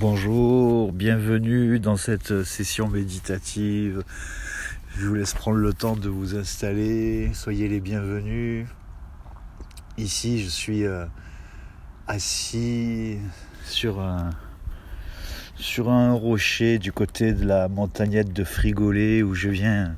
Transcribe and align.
Bonjour, 0.00 0.92
bienvenue 0.92 1.80
dans 1.80 1.96
cette 1.96 2.44
session 2.44 2.86
méditative. 2.86 4.04
Je 4.96 5.08
vous 5.08 5.14
laisse 5.16 5.34
prendre 5.34 5.56
le 5.56 5.72
temps 5.72 5.96
de 5.96 6.08
vous 6.08 6.36
installer, 6.36 7.34
soyez 7.34 7.66
les 7.66 7.80
bienvenus. 7.80 8.68
Ici, 9.96 10.40
je 10.40 10.48
suis 10.48 10.84
euh, 10.84 11.04
assis 12.06 13.18
sur 13.64 13.98
un, 13.98 14.30
rocher 16.12 16.78
du 16.78 16.92
côté 16.92 17.32
de 17.32 17.44
la 17.44 17.66
montagnette 17.66 18.32
de 18.32 18.44
Frigolet 18.44 19.24
où 19.24 19.34
je 19.34 19.48
viens 19.48 19.96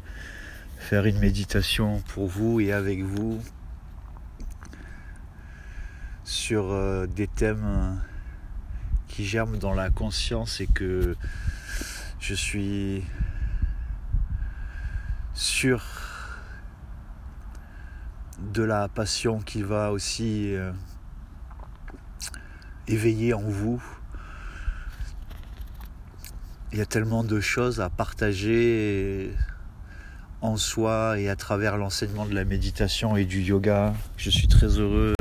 faire 0.79 1.05
une 1.05 1.19
méditation 1.19 2.01
pour 2.14 2.27
vous 2.27 2.59
et 2.59 2.73
avec 2.73 3.03
vous 3.03 3.39
sur 6.25 6.73
euh, 6.73 7.07
des 7.07 7.27
thèmes 7.27 8.01
qui 9.21 9.27
germent 9.27 9.59
dans 9.59 9.75
la 9.75 9.91
conscience 9.91 10.62
et 10.62 10.66
que 10.66 11.14
je 12.21 12.32
suis 12.32 13.04
sûr 15.35 15.85
de 18.54 18.62
la 18.62 18.89
passion 18.89 19.40
qui 19.40 19.61
va 19.61 19.93
aussi 19.93 20.54
euh, 20.54 20.72
éveiller 22.89 23.35
en 23.35 23.43
vous. 23.43 23.82
Il 26.73 26.79
y 26.79 26.81
a 26.81 26.87
tellement 26.87 27.23
de 27.23 27.40
choses 27.40 27.82
à 27.82 27.90
partager 27.90 29.34
en 30.40 30.57
soi 30.57 31.21
et 31.21 31.29
à 31.29 31.37
travers 31.37 31.76
l'enseignement 31.76 32.25
de 32.25 32.34
la 32.34 32.47
méditation 32.47 33.19
et 33.19 33.27
du 33.27 33.42
yoga. 33.42 33.92
Je 34.17 34.31
suis 34.31 34.48
très 34.48 34.78
heureux 34.78 35.12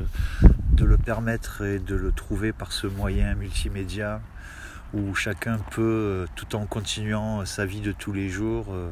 de 0.80 0.86
le 0.86 0.98
permettre 0.98 1.66
et 1.66 1.78
de 1.78 1.96
le 1.96 2.14
trouver 2.14 2.54
par 2.54 2.72
ce 2.72 2.88
moyen 2.88 3.36
multimédia 3.36 4.22
où 4.94 5.14
chacun 5.14 5.58
peut, 5.72 6.26
tout 6.36 6.56
en 6.56 6.66
continuant 6.66 7.46
sa 7.46 7.66
vie 7.66 7.82
de 7.82 7.92
tous 7.92 8.14
les 8.14 8.30
jours, 8.30 8.68
euh, 8.70 8.90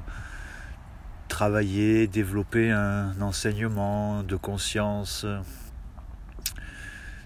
travailler, 1.29 2.07
développer 2.07 2.71
un 2.71 3.21
enseignement 3.21 4.21
de 4.23 4.35
conscience 4.35 5.25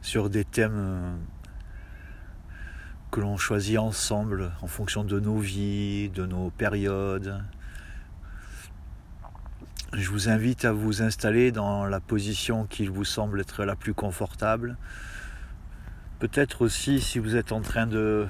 sur 0.04 0.30
des 0.30 0.46
thèmes 0.46 0.78
euh, 0.78 1.16
que 3.10 3.20
l'on 3.20 3.38
choisit 3.38 3.80
ensemble 3.80 4.52
en 4.62 4.68
fonction 4.68 5.04
de 5.04 5.20
nos 5.20 5.40
vies, 5.40 6.10
de 6.10 6.28
nos 6.28 6.52
périodes, 6.52 7.44
je 9.94 10.10
vous 10.10 10.30
invite 10.30 10.64
à 10.64 10.72
vous 10.72 11.02
installer 11.02 11.52
dans 11.52 11.86
la 11.86 12.00
position 12.00 12.66
qui 12.66 12.88
vous 12.88 13.04
semble 13.04 13.42
être 13.42 13.66
la 13.66 13.76
plus 13.76 13.94
confortable. 13.94 14.78
Peut-être 16.20 16.62
aussi 16.62 17.02
si 17.02 17.20
vous 17.20 17.36
êtes 17.36 17.52
en 17.52 17.62
train 17.62 17.88
de 17.88 18.28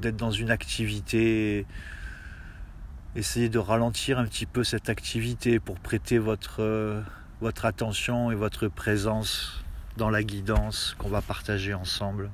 d'être 0.00 0.16
dans 0.16 0.30
une 0.30 0.50
activité, 0.50 1.66
essayez 3.14 3.48
de 3.48 3.58
ralentir 3.58 4.18
un 4.18 4.24
petit 4.24 4.44
peu 4.44 4.64
cette 4.64 4.90
activité 4.90 5.58
pour 5.58 5.78
prêter 5.78 6.18
votre, 6.18 7.02
votre 7.40 7.64
attention 7.64 8.30
et 8.30 8.34
votre 8.34 8.68
présence 8.68 9.64
dans 9.96 10.10
la 10.10 10.22
guidance 10.22 10.94
qu'on 10.98 11.08
va 11.08 11.22
partager 11.22 11.72
ensemble. 11.72 12.30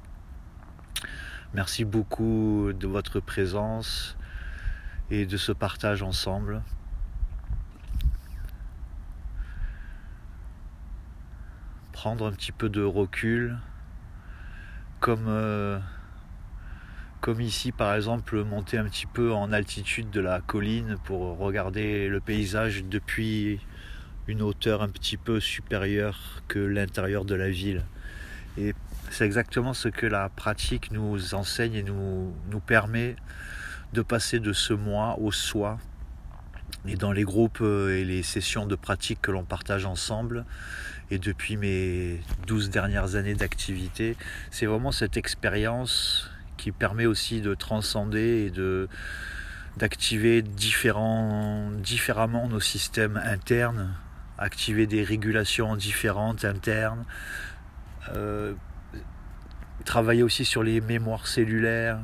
Merci 1.55 1.85
beaucoup 1.85 2.73
de 2.73 2.87
votre 2.89 3.21
présence 3.21 4.17
et 5.11 5.27
de 5.27 5.37
ce 5.37 5.53
partage 5.53 6.03
ensemble. 6.03 6.63
Prendre 12.03 12.27
un 12.27 12.33
petit 12.33 12.51
peu 12.51 12.69
de 12.69 12.83
recul, 12.83 13.59
comme, 14.99 15.27
euh, 15.29 15.79
comme 17.21 17.41
ici 17.41 17.71
par 17.71 17.95
exemple 17.95 18.43
monter 18.43 18.77
un 18.77 18.87
petit 18.87 19.07
peu 19.07 19.33
en 19.33 19.53
altitude 19.53 20.11
de 20.11 20.21
la 20.21 20.41
colline 20.41 20.97
pour 21.05 21.39
regarder 21.39 22.09
le 22.09 22.19
paysage 22.19 22.83
depuis 22.83 23.61
une 24.27 24.43
hauteur 24.43 24.83
un 24.83 24.89
petit 24.89 25.17
peu 25.17 25.39
supérieure 25.39 26.43
que 26.49 26.59
l'intérieur 26.59 27.25
de 27.25 27.37
la 27.37 27.51
ville. 27.51 27.85
Et 28.59 28.75
c'est 29.11 29.25
exactement 29.25 29.73
ce 29.73 29.87
que 29.87 30.07
la 30.07 30.29
pratique 30.29 30.91
nous 30.91 31.35
enseigne 31.35 31.75
et 31.75 31.83
nous, 31.85 32.35
nous 32.51 32.61
permet 32.61 33.15
de 33.93 34.03
passer 34.03 34.41
de 34.41 34.53
ce 34.53 34.73
moi 34.73 35.21
au 35.21 35.31
soi. 35.31 35.79
Et 36.85 36.97
dans 36.97 37.13
les 37.13 37.23
groupes 37.23 37.61
euh, 37.61 37.97
et 37.97 38.05
les 38.05 38.25
sessions 38.25 38.67
de 38.67 38.75
pratique 38.75 39.21
que 39.23 39.31
l'on 39.31 39.45
partage 39.45 39.87
ensemble, 39.87 40.45
et 41.11 41.19
depuis 41.19 41.57
mes 41.57 42.21
12 42.47 42.71
dernières 42.71 43.17
années 43.17 43.35
d'activité, 43.35 44.17
c'est 44.51 44.67
vraiment 44.67 44.93
cette 44.93 45.17
expérience 45.17 46.31
qui 46.57 46.73
permet 46.73 47.07
aussi 47.07 47.41
de 47.41 47.55
transcender 47.55 48.47
et 48.47 48.51
de 48.51 48.89
d'activer 49.79 50.43
différemment 50.43 51.71
nos 52.49 52.61
systèmes 52.61 53.21
internes, 53.25 53.95
activer 54.37 54.87
des 54.87 55.03
régulations 55.03 55.77
différentes 55.77 56.45
internes, 56.45 57.05
euh, 58.15 58.53
travailler 59.87 60.23
aussi 60.23 60.45
sur 60.45 60.63
les 60.63 60.83
mémoires 60.83 61.27
cellulaires, 61.27 62.01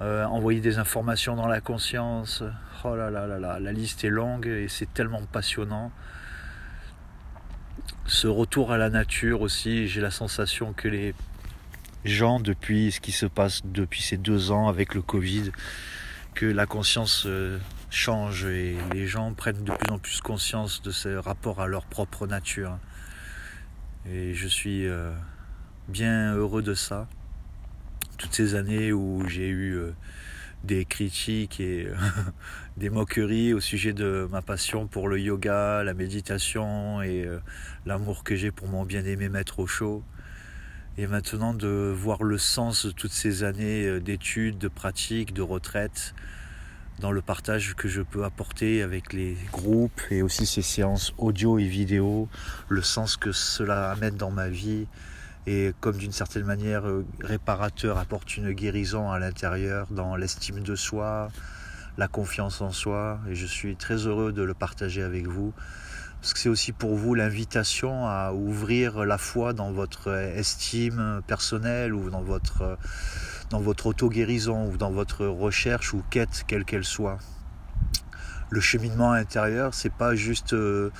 euh, 0.00 0.24
envoyer 0.24 0.60
des 0.60 0.78
informations 0.78 1.36
dans 1.36 1.46
la 1.46 1.60
conscience. 1.60 2.42
Oh 2.84 2.96
là 2.96 3.10
là 3.10 3.26
là 3.26 3.38
là, 3.38 3.60
la 3.60 3.72
liste 3.72 4.04
est 4.04 4.10
longue 4.10 4.46
et 4.46 4.66
c'est 4.68 4.92
tellement 4.92 5.22
passionnant 5.26 5.92
ce 8.06 8.26
retour 8.28 8.72
à 8.72 8.78
la 8.78 8.90
nature 8.90 9.40
aussi, 9.40 9.88
j'ai 9.88 10.00
la 10.00 10.10
sensation 10.10 10.72
que 10.72 10.88
les 10.88 11.14
gens, 12.04 12.40
depuis 12.40 12.92
ce 12.92 13.00
qui 13.00 13.12
se 13.12 13.26
passe 13.26 13.62
depuis 13.64 14.02
ces 14.02 14.16
deux 14.16 14.50
ans 14.50 14.68
avec 14.68 14.94
le 14.94 15.02
Covid, 15.02 15.50
que 16.34 16.46
la 16.46 16.66
conscience 16.66 17.24
euh, 17.26 17.58
change 17.90 18.44
et 18.44 18.76
les 18.92 19.06
gens 19.06 19.32
prennent 19.32 19.64
de 19.64 19.72
plus 19.72 19.90
en 19.90 19.98
plus 19.98 20.20
conscience 20.20 20.82
de 20.82 20.90
ce 20.90 21.16
rapport 21.16 21.60
à 21.60 21.66
leur 21.66 21.84
propre 21.84 22.26
nature. 22.26 22.78
Et 24.08 24.34
je 24.34 24.46
suis 24.46 24.86
euh, 24.86 25.12
bien 25.88 26.34
heureux 26.34 26.62
de 26.62 26.74
ça. 26.74 27.08
Toutes 28.18 28.34
ces 28.34 28.54
années 28.54 28.92
où 28.92 29.26
j'ai 29.28 29.48
eu 29.48 29.74
euh, 29.74 29.94
des 30.66 30.84
critiques 30.84 31.60
et 31.60 31.88
des 32.76 32.90
moqueries 32.90 33.54
au 33.54 33.60
sujet 33.60 33.92
de 33.92 34.28
ma 34.30 34.42
passion 34.42 34.86
pour 34.86 35.08
le 35.08 35.18
yoga, 35.18 35.82
la 35.82 35.94
méditation 35.94 37.00
et 37.02 37.24
euh, 37.24 37.38
l'amour 37.86 38.24
que 38.24 38.36
j'ai 38.36 38.50
pour 38.50 38.68
mon 38.68 38.84
bien-aimé 38.84 39.28
maître 39.28 39.60
au 39.60 39.66
chaud. 39.66 40.02
Et 40.98 41.06
maintenant 41.06 41.54
de 41.54 41.92
voir 41.96 42.22
le 42.22 42.38
sens 42.38 42.86
de 42.86 42.90
toutes 42.90 43.12
ces 43.12 43.44
années 43.44 43.86
euh, 43.86 44.00
d'études, 44.00 44.58
de 44.58 44.68
pratiques, 44.68 45.32
de 45.32 45.42
retraite, 45.42 46.14
dans 47.00 47.12
le 47.12 47.20
partage 47.20 47.74
que 47.74 47.88
je 47.88 48.00
peux 48.02 48.24
apporter 48.24 48.82
avec 48.82 49.12
les 49.12 49.36
groupes 49.52 50.00
et 50.10 50.22
aussi 50.22 50.46
ces 50.46 50.62
séances 50.62 51.12
audio 51.18 51.58
et 51.58 51.66
vidéo, 51.66 52.28
le 52.68 52.82
sens 52.82 53.16
que 53.16 53.32
cela 53.32 53.90
amène 53.90 54.16
dans 54.16 54.30
ma 54.30 54.48
vie, 54.48 54.86
et 55.46 55.72
comme 55.80 55.96
d'une 55.96 56.12
certaine 56.12 56.44
manière 56.44 56.86
euh, 56.86 57.04
réparateur 57.20 57.98
apporte 57.98 58.36
une 58.36 58.52
guérison 58.52 59.10
à 59.10 59.18
l'intérieur 59.18 59.86
dans 59.90 60.16
l'estime 60.16 60.60
de 60.60 60.74
soi, 60.74 61.28
la 61.98 62.08
confiance 62.08 62.60
en 62.60 62.70
soi 62.70 63.20
et 63.28 63.34
je 63.34 63.46
suis 63.46 63.76
très 63.76 64.06
heureux 64.06 64.32
de 64.32 64.42
le 64.42 64.54
partager 64.54 65.02
avec 65.02 65.26
vous 65.26 65.54
parce 66.20 66.32
que 66.32 66.40
c'est 66.40 66.48
aussi 66.48 66.72
pour 66.72 66.96
vous 66.96 67.14
l'invitation 67.14 68.06
à 68.06 68.32
ouvrir 68.32 69.04
la 69.04 69.18
foi 69.18 69.52
dans 69.52 69.70
votre 69.70 70.10
estime 70.10 71.22
personnelle 71.26 71.94
ou 71.94 72.10
dans 72.10 72.22
votre 72.22 72.78
dans 73.50 73.60
votre 73.60 73.86
auto-guérison 73.86 74.68
ou 74.68 74.76
dans 74.76 74.90
votre 74.90 75.26
recherche 75.26 75.94
ou 75.94 76.02
quête 76.10 76.44
quelle 76.48 76.64
qu'elle 76.64 76.84
soit. 76.84 77.18
Le 78.50 78.60
cheminement 78.60 79.12
intérieur, 79.12 79.74
c'est 79.74 79.92
pas 79.92 80.14
juste 80.14 80.52
euh, 80.52 80.90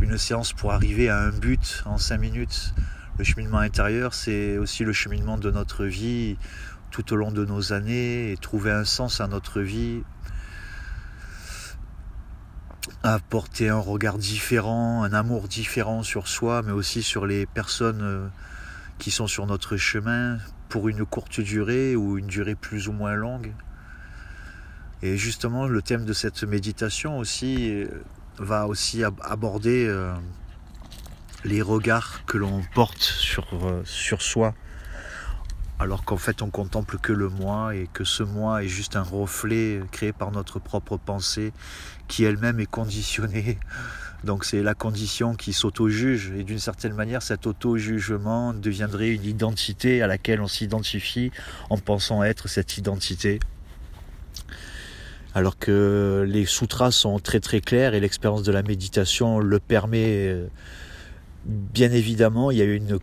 une 0.00 0.18
séance 0.18 0.52
pour 0.52 0.72
arriver 0.72 1.08
à 1.08 1.18
un 1.18 1.30
but 1.30 1.82
en 1.86 1.98
cinq 1.98 2.18
minutes 2.18 2.74
le 3.18 3.24
cheminement 3.24 3.58
intérieur, 3.58 4.14
c'est 4.14 4.58
aussi 4.58 4.84
le 4.84 4.92
cheminement 4.92 5.38
de 5.38 5.50
notre 5.50 5.84
vie 5.84 6.36
tout 6.90 7.12
au 7.12 7.16
long 7.16 7.32
de 7.32 7.44
nos 7.44 7.72
années 7.72 8.32
et 8.32 8.36
trouver 8.36 8.70
un 8.70 8.84
sens 8.84 9.20
à 9.20 9.26
notre 9.26 9.60
vie, 9.60 10.02
apporter 13.02 13.68
un 13.68 13.78
regard 13.78 14.18
différent, 14.18 15.02
un 15.02 15.12
amour 15.12 15.48
différent 15.48 16.02
sur 16.02 16.28
soi, 16.28 16.62
mais 16.62 16.72
aussi 16.72 17.02
sur 17.02 17.26
les 17.26 17.46
personnes 17.46 18.02
euh, 18.02 18.28
qui 18.98 19.10
sont 19.10 19.26
sur 19.26 19.46
notre 19.46 19.76
chemin 19.76 20.38
pour 20.68 20.88
une 20.88 21.04
courte 21.04 21.40
durée 21.40 21.96
ou 21.96 22.18
une 22.18 22.26
durée 22.26 22.54
plus 22.54 22.88
ou 22.88 22.92
moins 22.92 23.14
longue. 23.14 23.52
Et 25.02 25.16
justement, 25.16 25.66
le 25.66 25.82
thème 25.82 26.04
de 26.04 26.12
cette 26.12 26.42
méditation 26.44 27.18
aussi 27.18 27.70
euh, 27.70 27.88
va 28.38 28.66
aussi 28.66 29.04
aborder 29.04 29.86
euh, 29.86 30.12
les 31.44 31.62
regards 31.62 32.24
que 32.26 32.38
l'on 32.38 32.62
porte 32.74 33.02
sur, 33.02 33.46
euh, 33.62 33.82
sur 33.84 34.22
soi 34.22 34.54
alors 35.78 36.04
qu'en 36.04 36.16
fait 36.16 36.42
on 36.42 36.50
contemple 36.50 36.98
que 36.98 37.12
le 37.12 37.28
moi 37.28 37.74
et 37.74 37.88
que 37.92 38.04
ce 38.04 38.22
moi 38.22 38.64
est 38.64 38.68
juste 38.68 38.96
un 38.96 39.02
reflet 39.02 39.80
créé 39.92 40.12
par 40.12 40.32
notre 40.32 40.58
propre 40.58 40.96
pensée 40.96 41.52
qui 42.08 42.24
elle-même 42.24 42.60
est 42.60 42.70
conditionnée. 42.70 43.58
Donc 44.24 44.44
c'est 44.44 44.62
la 44.62 44.74
condition 44.74 45.34
qui 45.34 45.52
s'auto-juge 45.52 46.32
et 46.36 46.44
d'une 46.44 46.58
certaine 46.58 46.94
manière 46.94 47.22
cet 47.22 47.46
auto-jugement 47.46 48.54
deviendrait 48.54 49.10
une 49.10 49.24
identité 49.24 50.02
à 50.02 50.06
laquelle 50.06 50.40
on 50.40 50.48
s'identifie 50.48 51.30
en 51.68 51.76
pensant 51.76 52.22
être 52.22 52.48
cette 52.48 52.78
identité. 52.78 53.38
Alors 55.34 55.58
que 55.58 56.24
les 56.26 56.46
sutras 56.46 56.90
sont 56.90 57.18
très 57.18 57.40
très 57.40 57.60
clairs 57.60 57.92
et 57.92 58.00
l'expérience 58.00 58.42
de 58.42 58.52
la 58.52 58.62
méditation 58.62 59.38
le 59.38 59.60
permet 59.60 60.28
euh, 60.28 60.46
bien 61.46 61.92
évidemment. 61.92 62.50
Il 62.50 62.58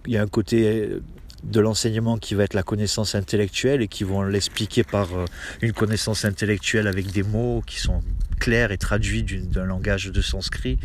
y 0.07 0.18
a, 0.18 0.22
un 0.22 0.28
côté 0.28 0.90
de 1.44 1.60
l'enseignement 1.60 2.18
qui 2.18 2.36
va 2.36 2.44
être 2.44 2.54
la 2.54 2.63
connaissance 2.63 3.16
intellectuelle 3.16 3.81
et 3.81 3.88
qui 3.88 4.04
vont 4.04 4.24
l'expliquer 4.24 4.84
par 4.84 5.13
euh, 5.13 5.25
une 5.62 5.74
connaissance 5.74 6.24
intellectuelle 6.24 6.88
avec 6.88 7.12
des 7.12 7.24
mots 7.24 7.62
qui 7.66 7.80
sont 7.80 8.01
clairs 8.40 8.72
et 8.72 8.78
traduits 8.78 9.24
d'un 9.24 9.66
langage 9.66 10.06
de 10.06 10.22
sanskrit. 10.22 10.80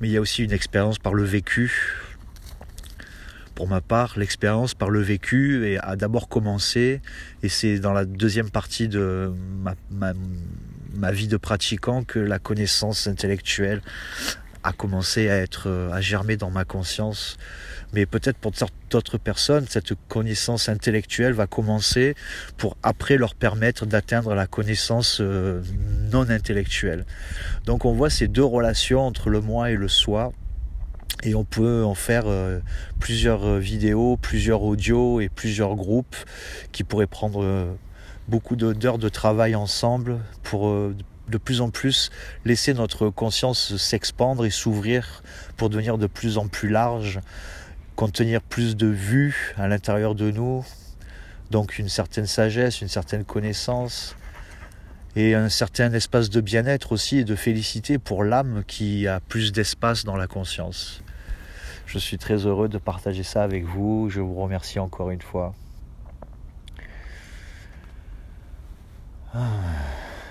Mais 0.00 0.08
il 0.08 0.12
y 0.12 0.16
a 0.16 0.20
aussi 0.20 0.42
une 0.42 0.52
expérience 0.52 0.98
par 0.98 1.14
le 1.14 1.22
vécu. 1.22 1.72
Pour 3.54 3.68
ma 3.68 3.80
part, 3.80 4.18
l'expérience 4.18 4.74
par 4.74 4.90
le 4.90 5.00
vécu 5.00 5.78
a 5.80 5.94
d'abord 5.94 6.28
commencé, 6.28 7.00
et 7.44 7.48
c'est 7.48 7.78
dans 7.78 7.92
la 7.92 8.04
deuxième 8.04 8.50
partie 8.50 8.88
de 8.88 9.32
ma, 9.60 10.12
ma 10.96 11.12
vie 11.12 11.28
de 11.28 11.36
pratiquant 11.36 12.02
que 12.02 12.18
la 12.18 12.40
connaissance 12.40 13.06
intellectuelle 13.06 13.80
a 14.64 14.72
commencé 14.72 15.28
à 15.30 15.36
être 15.36 15.70
à 15.92 16.00
germer 16.00 16.36
dans 16.36 16.50
ma 16.50 16.64
conscience 16.64 17.36
mais 17.94 18.06
peut-être 18.06 18.38
pour 18.38 18.50
d'autres 18.90 19.18
personnes, 19.18 19.66
cette 19.68 19.94
connaissance 20.08 20.68
intellectuelle 20.68 21.32
va 21.32 21.46
commencer 21.46 22.16
pour 22.56 22.76
après 22.82 23.16
leur 23.16 23.36
permettre 23.36 23.86
d'atteindre 23.86 24.34
la 24.34 24.48
connaissance 24.48 25.18
euh, 25.20 25.62
non 26.10 26.28
intellectuelle. 26.28 27.06
Donc 27.66 27.84
on 27.84 27.92
voit 27.92 28.10
ces 28.10 28.26
deux 28.26 28.44
relations 28.44 29.00
entre 29.00 29.30
le 29.30 29.40
moi 29.40 29.70
et 29.70 29.76
le 29.76 29.86
soi. 29.86 30.32
Et 31.22 31.36
on 31.36 31.44
peut 31.44 31.84
en 31.84 31.94
faire 31.94 32.24
euh, 32.26 32.58
plusieurs 32.98 33.44
euh, 33.44 33.58
vidéos, 33.60 34.16
plusieurs 34.16 34.62
audios 34.62 35.20
et 35.20 35.28
plusieurs 35.28 35.76
groupes 35.76 36.16
qui 36.72 36.82
pourraient 36.82 37.06
prendre 37.06 37.76
beaucoup 38.26 38.56
d'heures 38.56 38.98
de 38.98 39.08
travail 39.08 39.54
ensemble 39.54 40.18
pour 40.42 40.74
de 41.28 41.38
plus 41.38 41.60
en 41.60 41.70
plus 41.70 42.10
laisser 42.44 42.74
notre 42.74 43.08
conscience 43.08 43.76
s'expandre 43.76 44.44
et 44.44 44.50
s'ouvrir 44.50 45.22
pour 45.56 45.70
devenir 45.70 45.98
de 45.98 46.06
plus 46.06 46.38
en 46.38 46.48
plus 46.48 46.68
large 46.68 47.20
contenir 47.96 48.42
plus 48.42 48.76
de 48.76 48.86
vues 48.86 49.54
à 49.56 49.68
l'intérieur 49.68 50.14
de 50.14 50.30
nous, 50.30 50.64
donc 51.50 51.78
une 51.78 51.88
certaine 51.88 52.26
sagesse, 52.26 52.80
une 52.80 52.88
certaine 52.88 53.24
connaissance 53.24 54.16
et 55.16 55.34
un 55.34 55.48
certain 55.48 55.92
espace 55.92 56.28
de 56.28 56.40
bien-être 56.40 56.92
aussi 56.92 57.18
et 57.18 57.24
de 57.24 57.36
félicité 57.36 57.98
pour 57.98 58.24
l'âme 58.24 58.64
qui 58.66 59.06
a 59.06 59.20
plus 59.20 59.52
d'espace 59.52 60.04
dans 60.04 60.16
la 60.16 60.26
conscience. 60.26 61.02
Je 61.86 61.98
suis 61.98 62.18
très 62.18 62.46
heureux 62.46 62.68
de 62.68 62.78
partager 62.78 63.22
ça 63.22 63.44
avec 63.44 63.64
vous. 63.64 64.08
Je 64.10 64.20
vous 64.20 64.34
remercie 64.34 64.80
encore 64.80 65.10
une 65.10 65.22
fois. 65.22 65.54
Ah, 69.32 69.60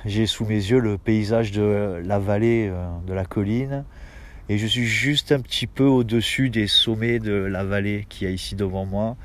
j'ai 0.05 0.25
sous 0.25 0.45
mes 0.45 0.55
yeux 0.55 0.79
le 0.79 0.97
paysage 0.97 1.51
de 1.51 2.01
la 2.03 2.19
vallée 2.19 2.67
euh, 2.69 2.85
de 3.07 3.13
la 3.13 3.23
colline 3.23 3.85
et 4.49 4.57
je 4.57 4.67
suis 4.67 4.85
juste 4.85 5.31
un 5.31 5.39
petit 5.39 5.67
peu 5.67 5.85
au-dessus 5.85 6.49
des 6.49 6.67
sommets 6.67 7.19
de 7.19 7.33
la 7.33 7.63
vallée 7.63 8.05
qui 8.09 8.25
est 8.25 8.33
ici 8.33 8.55
devant 8.55 8.85
moi. 8.85 9.15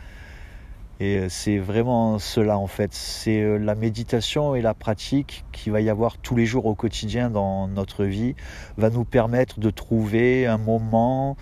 Et 1.01 1.19
euh, 1.19 1.27
c'est 1.29 1.59
vraiment 1.59 2.21
cela 2.21 2.59
en 2.59 2.69
fait. 2.69 2.95
C'est 2.95 3.43
euh, 3.43 3.59
la 3.59 3.75
méditation 3.75 4.55
et 4.55 4.63
la 4.63 4.75
pratique 4.75 5.45
qui 5.51 5.71
va 5.71 5.81
y 5.81 5.91
avoir 5.91 6.17
tous 6.19 6.37
les 6.37 6.47
jours 6.47 6.67
au 6.67 6.75
quotidien 6.77 7.31
dans 7.31 7.67
notre 7.67 8.05
vie 8.05 8.37
va 8.77 8.91
nous 8.91 9.05
permettre 9.05 9.59
de 9.59 9.71
trouver 9.71 10.47
un 10.47 10.59
moment 10.59 11.37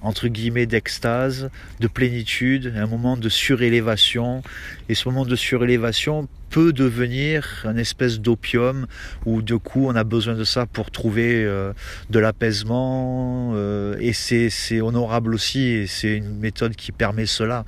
entre 0.00 0.28
guillemets 0.28 0.66
d'extase, 0.66 1.50
de 1.80 1.88
plénitude, 1.88 2.72
un 2.76 2.86
moment 2.86 3.16
de 3.16 3.28
surélévation. 3.28 4.42
Et 4.88 4.94
ce 4.94 5.08
moment 5.08 5.26
de 5.26 5.36
surélévation 5.36 6.28
peut 6.50 6.72
devenir 6.72 7.64
un 7.64 7.76
espèce 7.76 8.20
d'opium 8.20 8.86
où 9.26 9.42
de 9.42 9.56
coup 9.56 9.86
on 9.86 9.94
a 9.94 10.04
besoin 10.04 10.34
de 10.34 10.44
ça 10.44 10.66
pour 10.66 10.90
trouver 10.90 11.44
euh, 11.44 11.72
de 12.10 12.18
l'apaisement 12.18 13.52
euh, 13.54 13.96
et 14.00 14.12
c'est 14.12 14.80
honorable 14.80 15.34
aussi 15.34 15.60
et 15.60 15.86
c'est 15.86 16.16
une 16.16 16.38
méthode 16.38 16.74
qui 16.76 16.92
permet 16.92 17.26
cela 17.26 17.64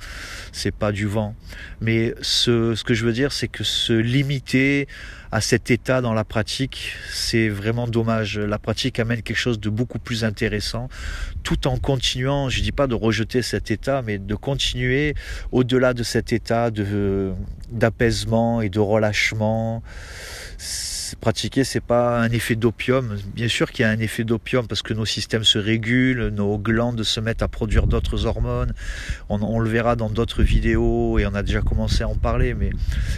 c'est 0.51 0.73
pas 0.73 0.91
du 0.91 1.05
vent 1.07 1.35
mais 1.79 2.13
ce, 2.21 2.75
ce 2.75 2.83
que 2.83 2.93
je 2.93 3.05
veux 3.05 3.13
dire 3.13 3.31
c'est 3.31 3.47
que 3.47 3.63
se 3.63 3.93
limiter 3.93 4.87
à 5.31 5.39
cet 5.39 5.71
état 5.71 6.01
dans 6.01 6.13
la 6.13 6.25
pratique, 6.25 6.93
c'est 7.09 7.47
vraiment 7.47 7.87
dommage. 7.87 8.37
La 8.37 8.59
pratique 8.59 8.99
amène 8.99 9.21
quelque 9.21 9.37
chose 9.37 9.59
de 9.59 9.69
beaucoup 9.69 9.99
plus 9.99 10.25
intéressant, 10.25 10.89
tout 11.43 11.67
en 11.67 11.77
continuant, 11.77 12.49
je 12.49 12.61
dis 12.61 12.73
pas 12.73 12.87
de 12.87 12.95
rejeter 12.95 13.41
cet 13.41 13.71
état, 13.71 14.01
mais 14.01 14.17
de 14.17 14.35
continuer 14.35 15.15
au-delà 15.53 15.93
de 15.93 16.03
cet 16.03 16.33
état 16.33 16.69
de 16.69 17.31
d'apaisement 17.71 18.61
et 18.61 18.67
de 18.71 18.79
relâchement 18.79 19.83
pratiquer, 21.19 21.63
c'est 21.63 21.81
pas 21.81 22.19
un 22.19 22.29
effet 22.29 22.55
d'opium. 22.55 23.17
Bien 23.33 23.47
sûr 23.47 23.71
qu'il 23.71 23.83
y 23.83 23.85
a 23.85 23.91
un 23.91 23.99
effet 23.99 24.23
d'opium 24.23 24.67
parce 24.67 24.81
que 24.81 24.93
nos 24.93 25.05
systèmes 25.05 25.43
se 25.43 25.57
régulent, 25.57 26.29
nos 26.29 26.57
glandes 26.57 27.03
se 27.03 27.19
mettent 27.19 27.41
à 27.41 27.47
produire 27.47 27.87
d'autres 27.87 28.25
hormones. 28.25 28.73
On, 29.29 29.59
le 29.59 29.69
verra 29.69 29.95
dans 29.95 30.09
d'autres 30.09 30.43
vidéos 30.43 31.19
et 31.19 31.25
on 31.25 31.35
a 31.35 31.43
déjà 31.43 31.61
commencé 31.61 32.03
à 32.03 32.07
en 32.07 32.15
parler, 32.15 32.53
mais 32.53 32.69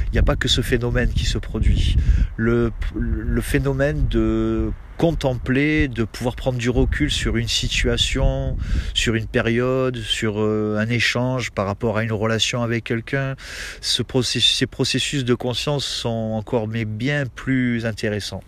il 0.08 0.12
n'y 0.14 0.20
a 0.20 0.24
pas 0.24 0.36
que 0.36 0.48
ce 0.48 0.62
phénomène 0.62 1.10
qui 1.10 1.26
se 1.26 1.38
produit. 1.38 1.96
Le, 2.36 2.72
le 2.96 3.42
phénomène 3.42 4.08
de 4.10 4.72
contempler, 4.98 5.88
de 5.88 6.04
pouvoir 6.04 6.36
prendre 6.36 6.58
du 6.58 6.70
recul 6.70 7.12
sur 7.12 7.38
une 7.38 7.48
situation, 7.48 8.58
sur 8.94 9.16
une 9.16 9.28
période, 9.28 9.98
sur 9.98 10.40
euh, 10.40 10.78
un 10.80 10.90
échange 10.90 11.52
par 11.52 11.66
rapport 11.66 11.98
à 11.98 12.04
une 12.04 12.12
relation 12.12 12.62
avec 12.64 12.84
quelqu'un. 12.84 13.36
Ces 13.82 14.04
processus 14.04 15.26
de 15.26 15.34
conscience 15.34 15.86
sont 15.86 16.34
encore 16.36 16.68
mais 16.68 16.86
bien 16.86 17.26
plus 17.26 17.86
intéressants. 17.86 18.44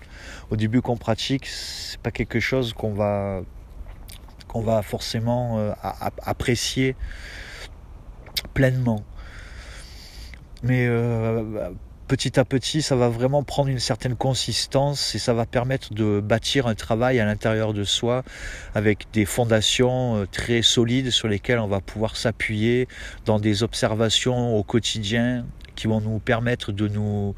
Au 0.50 0.56
début 0.56 0.81
qu'on 0.81 0.97
pratique, 0.97 1.47
c'est 1.47 2.00
pas 2.00 2.12
quelque 2.12 2.39
chose 2.39 2.74
qu'on 2.74 2.94
va 2.94 3.41
qu'on 4.48 4.62
va 4.62 4.81
forcément 4.83 5.59
euh, 5.59 5.71
apprécier 6.24 6.95
pleinement. 8.53 9.03
Mais 10.63 10.88
euh, 10.88 11.71
petit 12.07 12.39
à 12.39 12.45
petit, 12.45 12.81
ça 12.81 12.95
va 12.95 13.09
vraiment 13.09 13.43
prendre 13.43 13.69
une 13.69 13.79
certaine 13.79 14.15
consistance 14.15 15.15
et 15.15 15.19
ça 15.19 15.33
va 15.33 15.45
permettre 15.45 15.93
de 15.93 16.19
bâtir 16.19 16.67
un 16.67 16.75
travail 16.75 17.19
à 17.19 17.25
l'intérieur 17.25 17.73
de 17.73 17.83
soi 17.83 18.23
avec 18.73 19.07
des 19.13 19.25
fondations 19.25 20.17
euh, 20.17 20.25
très 20.25 20.61
solides 20.61 21.11
sur 21.11 21.27
lesquelles 21.27 21.59
on 21.59 21.67
va 21.67 21.81
pouvoir 21.81 22.15
s'appuyer 22.15 22.87
dans 23.25 23.39
des 23.39 23.63
observations 23.63 24.55
au 24.55 24.63
quotidien 24.63 25.45
qui 25.75 25.87
vont 25.87 25.99
nous 25.99 26.19
permettre 26.19 26.71
de 26.71 26.87
nous, 26.87 27.35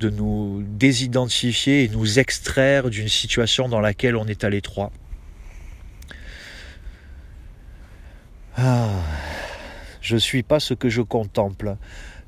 de 0.00 0.10
nous 0.10 0.64
désidentifier 0.66 1.84
et 1.84 1.88
nous 1.88 2.18
extraire 2.18 2.90
d'une 2.90 3.08
situation 3.08 3.68
dans 3.68 3.80
laquelle 3.80 4.16
on 4.16 4.26
est 4.26 4.44
à 4.44 4.50
l'étroit. 4.50 4.90
Ah, 8.56 8.90
je 10.00 10.14
ne 10.14 10.20
suis 10.20 10.42
pas 10.42 10.60
ce 10.60 10.74
que 10.74 10.88
je 10.88 11.00
contemple. 11.00 11.76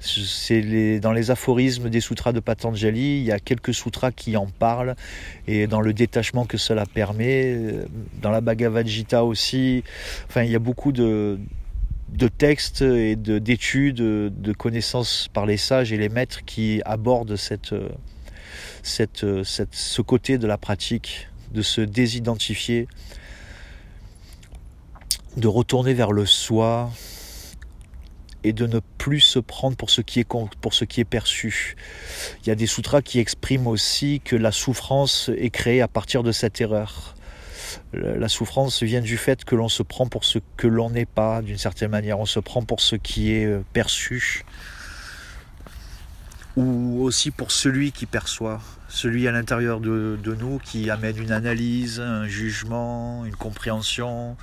C'est 0.04 1.00
dans 1.00 1.12
les 1.12 1.30
aphorismes 1.30 1.88
des 1.88 2.00
sutras 2.00 2.32
de 2.32 2.40
Patanjali, 2.40 3.18
il 3.18 3.24
y 3.24 3.32
a 3.32 3.38
quelques 3.38 3.72
sutras 3.72 4.12
qui 4.12 4.36
en 4.36 4.46
parlent. 4.46 4.96
Et 5.48 5.66
dans 5.66 5.80
le 5.80 5.94
détachement 5.94 6.44
que 6.44 6.58
cela 6.58 6.84
permet, 6.84 7.58
dans 8.20 8.30
la 8.30 8.42
Bhagavad 8.42 8.86
Gita 8.86 9.24
aussi, 9.24 9.82
enfin 10.28 10.42
il 10.42 10.50
y 10.50 10.54
a 10.54 10.58
beaucoup 10.58 10.92
de, 10.92 11.38
textes 12.36 12.82
et 12.82 13.16
d'études, 13.16 13.96
de, 13.96 14.52
connaissances 14.52 15.28
par 15.32 15.46
les 15.46 15.56
sages 15.56 15.92
et 15.92 15.96
les 15.96 16.10
maîtres 16.10 16.44
qui 16.44 16.82
abordent 16.84 17.36
cette, 17.36 17.74
cette, 18.82 19.24
ce 19.44 20.02
côté 20.02 20.36
de 20.36 20.46
la 20.46 20.58
pratique, 20.58 21.28
de 21.52 21.62
se 21.62 21.80
désidentifier, 21.80 22.88
de 25.36 25.48
retourner 25.48 25.94
vers 25.94 26.12
le 26.12 26.26
soi, 26.26 26.90
et 28.44 28.52
de 28.52 28.66
ne 28.66 28.80
plus 28.98 29.20
se 29.20 29.38
prendre 29.38 29.76
pour 29.76 29.90
ce 29.90 30.02
qui 30.02 30.20
est, 30.20 30.28
pour 30.60 30.74
ce 30.74 30.84
qui 30.84 31.00
est 31.00 31.06
perçu. 31.06 31.76
Il 32.42 32.48
y 32.48 32.52
a 32.52 32.54
des 32.54 32.66
sutras 32.66 33.02
qui 33.02 33.18
expriment 33.18 33.66
aussi 33.66 34.20
que 34.24 34.36
la 34.36 34.52
souffrance 34.52 35.30
est 35.36 35.50
créée 35.50 35.80
à 35.80 35.88
partir 35.88 36.22
de 36.22 36.30
cette 36.30 36.60
erreur. 36.60 37.16
La 37.92 38.28
souffrance 38.28 38.82
vient 38.82 39.00
du 39.00 39.16
fait 39.16 39.44
que 39.44 39.56
l'on 39.56 39.68
se 39.68 39.82
prend 39.82 40.06
pour 40.06 40.24
ce 40.24 40.38
que 40.56 40.66
l'on 40.66 40.90
n'est 40.90 41.06
pas, 41.06 41.42
d'une 41.42 41.58
certaine 41.58 41.90
manière. 41.90 42.20
On 42.20 42.26
se 42.26 42.38
prend 42.38 42.62
pour 42.62 42.80
ce 42.80 42.94
qui 42.94 43.32
est 43.32 43.46
euh, 43.46 43.64
perçu, 43.72 44.44
ou 46.56 47.02
aussi 47.02 47.30
pour 47.30 47.50
celui 47.50 47.90
qui 47.90 48.06
perçoit, 48.06 48.60
celui 48.88 49.26
à 49.26 49.32
l'intérieur 49.32 49.80
de, 49.80 50.18
de 50.22 50.34
nous 50.34 50.58
qui 50.58 50.90
amène 50.90 51.18
une 51.18 51.32
analyse, 51.32 52.00
un 52.00 52.28
jugement, 52.28 53.24
une 53.24 53.34
compréhension, 53.34 54.36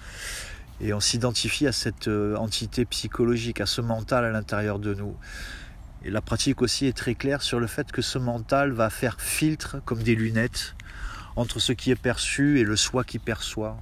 et 0.81 0.93
on 0.93 1.00
s'identifie 1.00 1.67
à 1.67 1.71
cette 1.71 2.07
euh, 2.07 2.35
entité 2.35 2.85
psychologique, 2.85 3.61
à 3.61 3.65
ce 3.65 3.81
mental 3.81 4.25
à 4.25 4.31
l'intérieur 4.31 4.79
de 4.79 4.93
nous. 4.93 5.15
Et 6.03 6.09
la 6.09 6.21
pratique 6.21 6.61
aussi 6.61 6.88
est 6.88 6.97
très 6.97 7.13
claire 7.13 7.43
sur 7.43 7.59
le 7.59 7.67
fait 7.67 7.91
que 7.91 8.01
ce 8.01 8.17
mental 8.17 8.71
va 8.71 8.89
faire 8.89 9.21
filtre 9.21 9.77
comme 9.85 10.01
des 10.01 10.15
lunettes 10.15 10.75
entre 11.35 11.59
ce 11.59 11.71
qui 11.71 11.91
est 11.91 11.95
perçu 11.95 12.59
et 12.59 12.63
le 12.63 12.75
soi 12.75 13.03
qui 13.03 13.19
perçoit. 13.19 13.77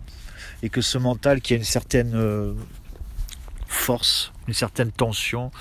Et 0.61 0.69
que 0.69 0.81
ce 0.81 0.97
mental 0.97 1.39
qui 1.39 1.53
a 1.53 1.55
une 1.55 1.63
certaine 1.63 2.13
euh, 2.15 2.53
force, 3.67 4.33
une 4.47 4.53
certaine 4.53 4.91
tension 4.91 5.51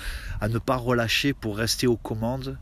à 0.41 0.49
ne 0.49 0.57
pas 0.57 0.75
relâcher 0.75 1.33
pour 1.33 1.57
rester 1.57 1.87
aux 1.87 1.97
commandes, 1.97 2.57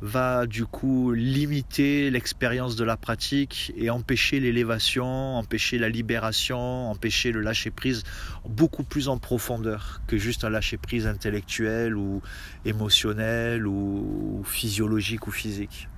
va 0.00 0.46
du 0.46 0.64
coup 0.64 1.12
limiter 1.12 2.10
l'expérience 2.10 2.76
de 2.76 2.84
la 2.84 2.96
pratique 2.96 3.72
et 3.76 3.90
empêcher 3.90 4.40
l'élévation, 4.40 5.36
empêcher 5.36 5.78
la 5.78 5.88
libération, 5.88 6.90
empêcher 6.90 7.32
le 7.32 7.40
lâcher-prise 7.40 8.04
beaucoup 8.48 8.84
plus 8.84 9.08
en 9.08 9.18
profondeur 9.18 10.00
que 10.06 10.16
juste 10.16 10.44
un 10.44 10.50
lâcher-prise 10.50 11.06
intellectuel 11.06 11.96
ou 11.96 12.22
émotionnel 12.64 13.66
ou 13.66 14.42
physiologique 14.44 15.26
ou 15.26 15.30
physique. 15.30 15.88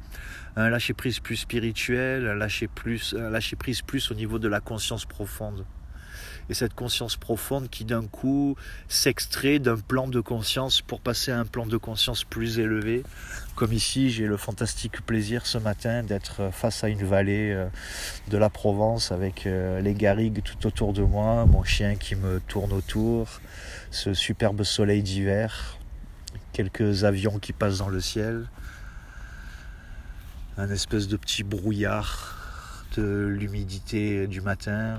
Un 0.57 0.69
lâcher-prise 0.69 1.21
plus 1.21 1.37
spirituel, 1.37 2.27
un 2.27 2.35
lâcher-prise 2.35 3.15
lâcher 3.15 3.57
plus 3.57 4.11
au 4.11 4.15
niveau 4.15 4.39
de 4.39 4.49
la 4.49 4.61
conscience 4.61 5.07
profonde 5.07 5.65
et 6.53 6.55
cette 6.55 6.75
conscience 6.75 7.17
profonde 7.17 7.71
qui 7.71 7.87
d'un 7.87 8.07
coup 8.07 8.57
s'extrait 8.87 9.59
d'un 9.59 9.79
plan 9.79 10.07
de 10.07 10.21
conscience 10.21 10.83
pour 10.83 11.01
passer 11.01 11.33
à 11.33 11.39
un 11.41 11.47
plan 11.47 11.65
de 11.65 11.79
conscience 11.79 12.25
plus 12.25 12.59
élevé. 12.59 13.05
Comme 13.55 13.73
ici, 13.73 14.11
j'ai 14.11 14.27
le 14.27 14.37
fantastique 14.37 15.01
plaisir 15.01 15.47
ce 15.47 15.57
matin 15.57 16.03
d'être 16.03 16.51
face 16.53 16.85
à 16.85 16.91
une 16.91 17.05
vallée 17.05 17.53
euh, 17.53 17.69
de 18.29 18.37
la 18.37 18.51
Provence 18.51 19.13
avec 19.13 19.47
euh, 19.47 19.81
les 19.81 19.95
garrigues 19.95 20.43
tout 20.43 20.67
autour 20.67 20.93
de 20.93 21.01
moi, 21.01 21.47
mon 21.47 21.65
chien 21.65 21.95
qui 21.97 22.17
me 22.17 22.39
tourne 22.41 22.75
autour, 22.75 23.41
ce 23.91 24.13
superbe 24.13 24.63
soleil 24.63 25.03
d'hiver, 25.03 25.79
quelques 26.53 27.05
avions 27.05 27.39
qui 27.39 27.55
passent 27.55 27.79
dans 27.79 27.89
le 27.89 28.03
ciel, 28.03 28.45
un 30.59 30.69
espèce 30.69 31.09
de 31.09 31.17
petit 31.17 31.45
brouillard 31.45 32.37
de 32.99 33.25
l'humidité 33.27 34.27
du 34.27 34.43
matin, 34.43 34.99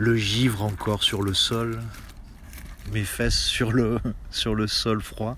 le 0.00 0.16
givre 0.16 0.62
encore 0.62 1.02
sur 1.02 1.20
le 1.20 1.34
sol, 1.34 1.78
mes 2.90 3.04
fesses 3.04 3.38
sur 3.38 3.70
le, 3.70 3.98
sol 4.30 5.02
froid. 5.02 5.36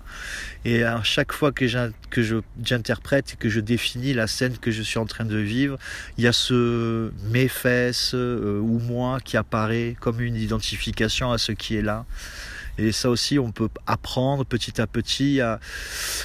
Et 0.63 0.85
à 0.85 1.03
chaque 1.03 1.33
fois 1.33 1.51
que 1.51 1.67
j'interprète 1.67 3.33
et 3.33 3.35
que 3.35 3.49
je 3.49 3.59
définis 3.59 4.13
la 4.13 4.25
scène 4.25 4.57
que 4.57 4.71
je 4.71 4.81
suis 4.81 4.99
en 4.99 5.05
train 5.05 5.25
de 5.25 5.35
vivre, 5.35 5.77
il 6.17 6.23
y 6.23 6.27
a 6.27 6.33
ce 6.33 7.11
mes 7.29 7.49
fesses 7.49 8.13
euh, 8.15 8.57
ou 8.61 8.79
moi 8.79 9.19
qui 9.19 9.35
apparaît 9.35 9.97
comme 9.99 10.21
une 10.21 10.37
identification 10.37 11.33
à 11.33 11.37
ce 11.37 11.51
qui 11.51 11.75
est 11.75 11.81
là. 11.81 12.05
Et 12.77 12.93
ça 12.93 13.09
aussi, 13.09 13.37
on 13.37 13.51
peut 13.51 13.69
apprendre 13.85 14.45
petit 14.45 14.79
à 14.79 14.87
petit. 14.87 15.41
À... 15.41 15.59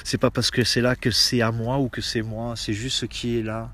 C'est 0.05 0.17
pas 0.17 0.31
parce 0.31 0.53
que 0.53 0.63
c'est 0.63 0.81
là 0.81 0.95
que 0.95 1.11
c'est 1.11 1.43
à 1.43 1.51
moi 1.51 1.79
ou 1.79 1.89
que 1.89 2.01
c'est 2.01 2.23
moi, 2.23 2.55
c'est 2.57 2.73
juste 2.73 2.99
ce 2.99 3.07
qui 3.07 3.41
est 3.41 3.43
là. 3.43 3.69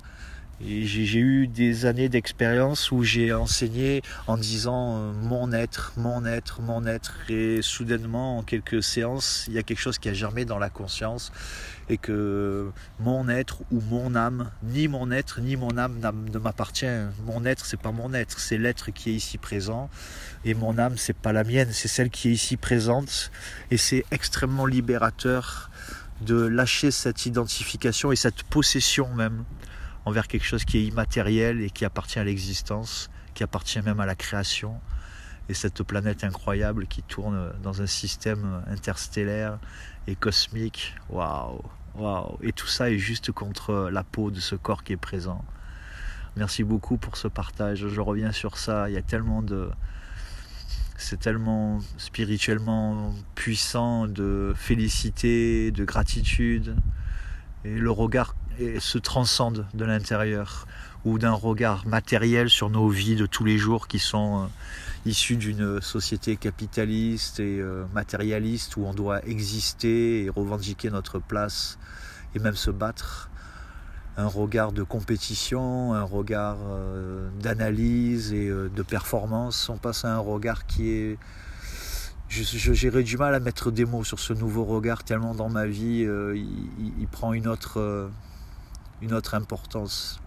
J'ai 0.61 1.18
eu 1.18 1.49
des 1.49 1.84
années 1.84 2.08
d'expérience 2.08 2.92
où 2.92 3.02
j'ai 3.02 3.32
enseigné 3.32 4.02
en 4.28 4.37
disant 4.37 4.96
euh, 4.96 5.12
mon 5.12 5.52
être, 5.52 5.92
mon 5.96 6.25
être, 6.25 6.62
mon 6.62 6.87
être. 6.87 7.12
Et 7.28 7.61
soudainement, 7.61 8.38
en 8.38 8.42
quelques 8.42 8.82
séances, 8.82 9.46
il 9.49 9.54
y 9.54 9.58
a 9.58 9.64
quelque 9.64 9.80
chose 9.80 9.99
qui 9.99 10.08
a 10.08 10.12
germé 10.12 10.44
dans 10.44 10.58
la 10.58 10.70
conscience. 10.70 11.32
Et 11.88 11.99
que 11.99 12.70
mon 13.00 13.28
être 13.28 13.62
ou 13.73 13.80
mon 13.90 14.14
âme, 14.14 14.50
ni 14.62 14.87
mon 14.87 15.11
être 15.11 15.40
ni 15.40 15.56
mon 15.56 15.76
âme 15.76 15.99
ne 16.32 16.38
m'appartient. 16.38 16.87
Mon 17.26 17.44
être, 17.44 17.66
c'est 17.66 17.80
pas 17.80 17.92
mon 17.92 18.14
être, 18.14 18.38
c'est 18.38 18.56
l'être 18.56 18.92
qui 18.92 19.11
est 19.11 19.14
ici 19.14 19.38
présent. 19.38 19.90
Et 20.44 20.54
mon 20.54 20.78
âme, 20.78 20.96
c'est 20.96 21.16
pas 21.16 21.32
la 21.32 21.42
mienne, 21.42 21.70
c'est 21.73 21.88
celle 21.88 22.11
qui 22.11 22.28
est 22.28 22.32
ici 22.32 22.56
présente. 22.56 23.32
Et 23.73 23.76
c'est 23.76 24.04
extrêmement 24.12 24.66
libérateur 24.66 25.68
de 26.20 26.37
lâcher 26.46 26.92
cette 26.92 27.26
identification 27.26 28.12
et 28.12 28.16
cette 28.16 28.44
possession 28.44 29.12
même 29.14 29.44
envers 30.04 30.28
quelque 30.28 30.44
chose 30.44 30.64
qui 30.64 30.78
est 30.78 30.84
immatériel 30.84 31.61
et 31.62 31.70
qui 31.70 31.84
appartient 31.84 32.18
à 32.18 32.25
l'existence, 32.25 33.11
qui 33.34 33.42
appartient 33.42 33.80
même 33.82 34.00
à 34.00 34.06
la 34.06 34.14
création. 34.14 34.80
Et 35.49 35.54
cette 35.54 35.82
planète 35.82 36.25
incroyable 36.25 36.87
qui 36.87 37.02
tourne 37.02 37.52
dans 37.62 37.82
un 37.82 37.87
système 37.87 38.62
interstellaire 38.66 39.58
et 40.06 40.14
cosmique, 40.14 40.94
waouh, 41.11 41.61
waouh. 41.96 42.38
Et 42.42 42.52
tout 42.52 42.66
ça 42.66 42.90
est 42.90 42.99
juste 42.99 43.30
contre 43.30 43.90
la 43.92 44.04
peau 44.04 44.30
de 44.30 44.40
ce 44.40 44.54
corps 44.54 44.84
qui 44.84 44.94
est 44.94 44.99
présent. 44.99 45.44
Merci 46.37 46.64
beaucoup 46.64 46.96
pour 46.96 47.16
ce 47.16 47.28
partage. 47.28 47.87
Je 47.87 48.00
reviens 48.00 48.32
sur 48.32 48.58
ça. 48.58 48.88
Il 48.88 48.94
y 48.94 48.99
a 48.99 49.02
tellement 49.02 49.42
de. 49.42 49.70
C'est 50.96 51.20
tellement 51.20 51.80
spirituellement 51.96 53.14
puissant 53.34 54.06
de 54.06 54.52
félicité, 54.56 55.70
de 55.70 55.84
gratitude. 55.84 56.75
Et 57.64 57.76
le 57.76 57.90
regard 57.90 58.34
et 58.58 58.80
se 58.80 58.99
transcende 58.99 59.66
de 59.75 59.84
l'intérieur 59.84 60.66
ou 61.04 61.18
d'un 61.18 61.32
regard 61.32 61.87
matériel 61.87 62.49
sur 62.49 62.70
nos 62.70 62.88
vies 62.88 63.16
de 63.16 63.26
tous 63.26 63.44
les 63.44 63.58
jours 63.58 63.88
qui 63.88 63.99
sont 63.99 64.44
euh, 64.44 64.46
issus 65.06 65.37
d'une 65.37 65.80
société 65.80 66.37
capitaliste 66.37 67.40
et 67.40 67.61
euh, 67.61 67.84
matérialiste 67.92 68.76
où 68.76 68.84
on 68.87 68.94
doit 68.94 69.25
exister 69.26 70.25
et 70.25 70.30
revendiquer 70.30 70.90
notre 70.90 71.18
place 71.18 71.78
et 72.34 72.38
même 72.38 72.56
se 72.56 72.70
battre. 72.70 73.30
Un 74.16 74.28
regard 74.28 74.70
de 74.70 74.84
compétition, 74.84 75.92
un 75.92 76.04
regard 76.04 76.56
euh, 76.62 77.28
d'analyse 77.40 78.32
et 78.32 78.49
de 78.49 78.82
performance. 78.82 79.68
On 79.68 79.76
passe 79.76 80.04
à 80.04 80.14
un 80.14 80.18
regard 80.18 80.66
qui 80.66 80.90
est 80.90 81.18
j'aurais 82.28 83.02
du 83.02 83.16
mal 83.16 83.34
à 83.34 83.40
mettre 83.40 83.70
des 83.70 83.84
mots 83.84 84.04
sur 84.04 84.18
ce 84.18 84.32
nouveau 84.32 84.64
regard 84.64 85.04
tellement 85.04 85.34
dans 85.34 85.49
ma 85.49 85.66
vie 85.66 86.04
il, 86.34 87.06
prend 87.08 87.32
une 87.32 87.46
autre 87.46 88.11
une 89.04 89.12
autre 89.12 89.34
importance. 89.34 90.20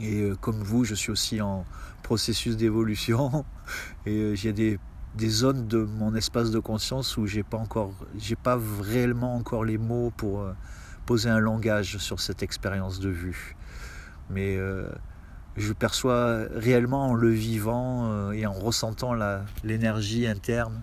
Et 0.00 0.20
euh, 0.20 0.36
comme 0.36 0.62
vous, 0.62 0.84
je 0.84 0.94
suis 0.94 1.10
aussi 1.10 1.40
en 1.40 1.64
processus 2.02 2.56
d'évolution 2.56 3.44
et 4.06 4.16
euh, 4.16 4.34
j'ai 4.34 4.52
des, 4.52 4.78
des, 5.16 5.28
zones 5.28 5.66
de 5.66 5.78
mon 5.78 6.14
espace 6.14 6.50
de 6.50 6.58
conscience 6.58 7.16
où 7.16 7.26
j'ai 7.26 7.42
pas 7.42 7.56
encore, 7.56 7.92
j'ai 8.18 8.36
pas 8.36 8.58
réellement 8.82 9.34
encore 9.34 9.64
les 9.64 9.78
mots 9.78 10.12
pour 10.16 10.40
euh, 10.40 10.52
poser 11.06 11.30
un 11.30 11.38
langage 11.38 11.96
sur 11.96 12.20
cette 12.20 12.42
expérience 12.42 13.00
de 13.00 13.08
vue. 13.08 13.56
Mais 14.30 14.58
je 15.56 15.72
perçois 15.72 16.44
réellement 16.52 17.06
en 17.08 17.14
le 17.14 17.30
vivant 17.30 18.30
et 18.30 18.44
en 18.44 18.52
ressentant 18.52 19.14
l'énergie 19.64 20.26
interne 20.26 20.82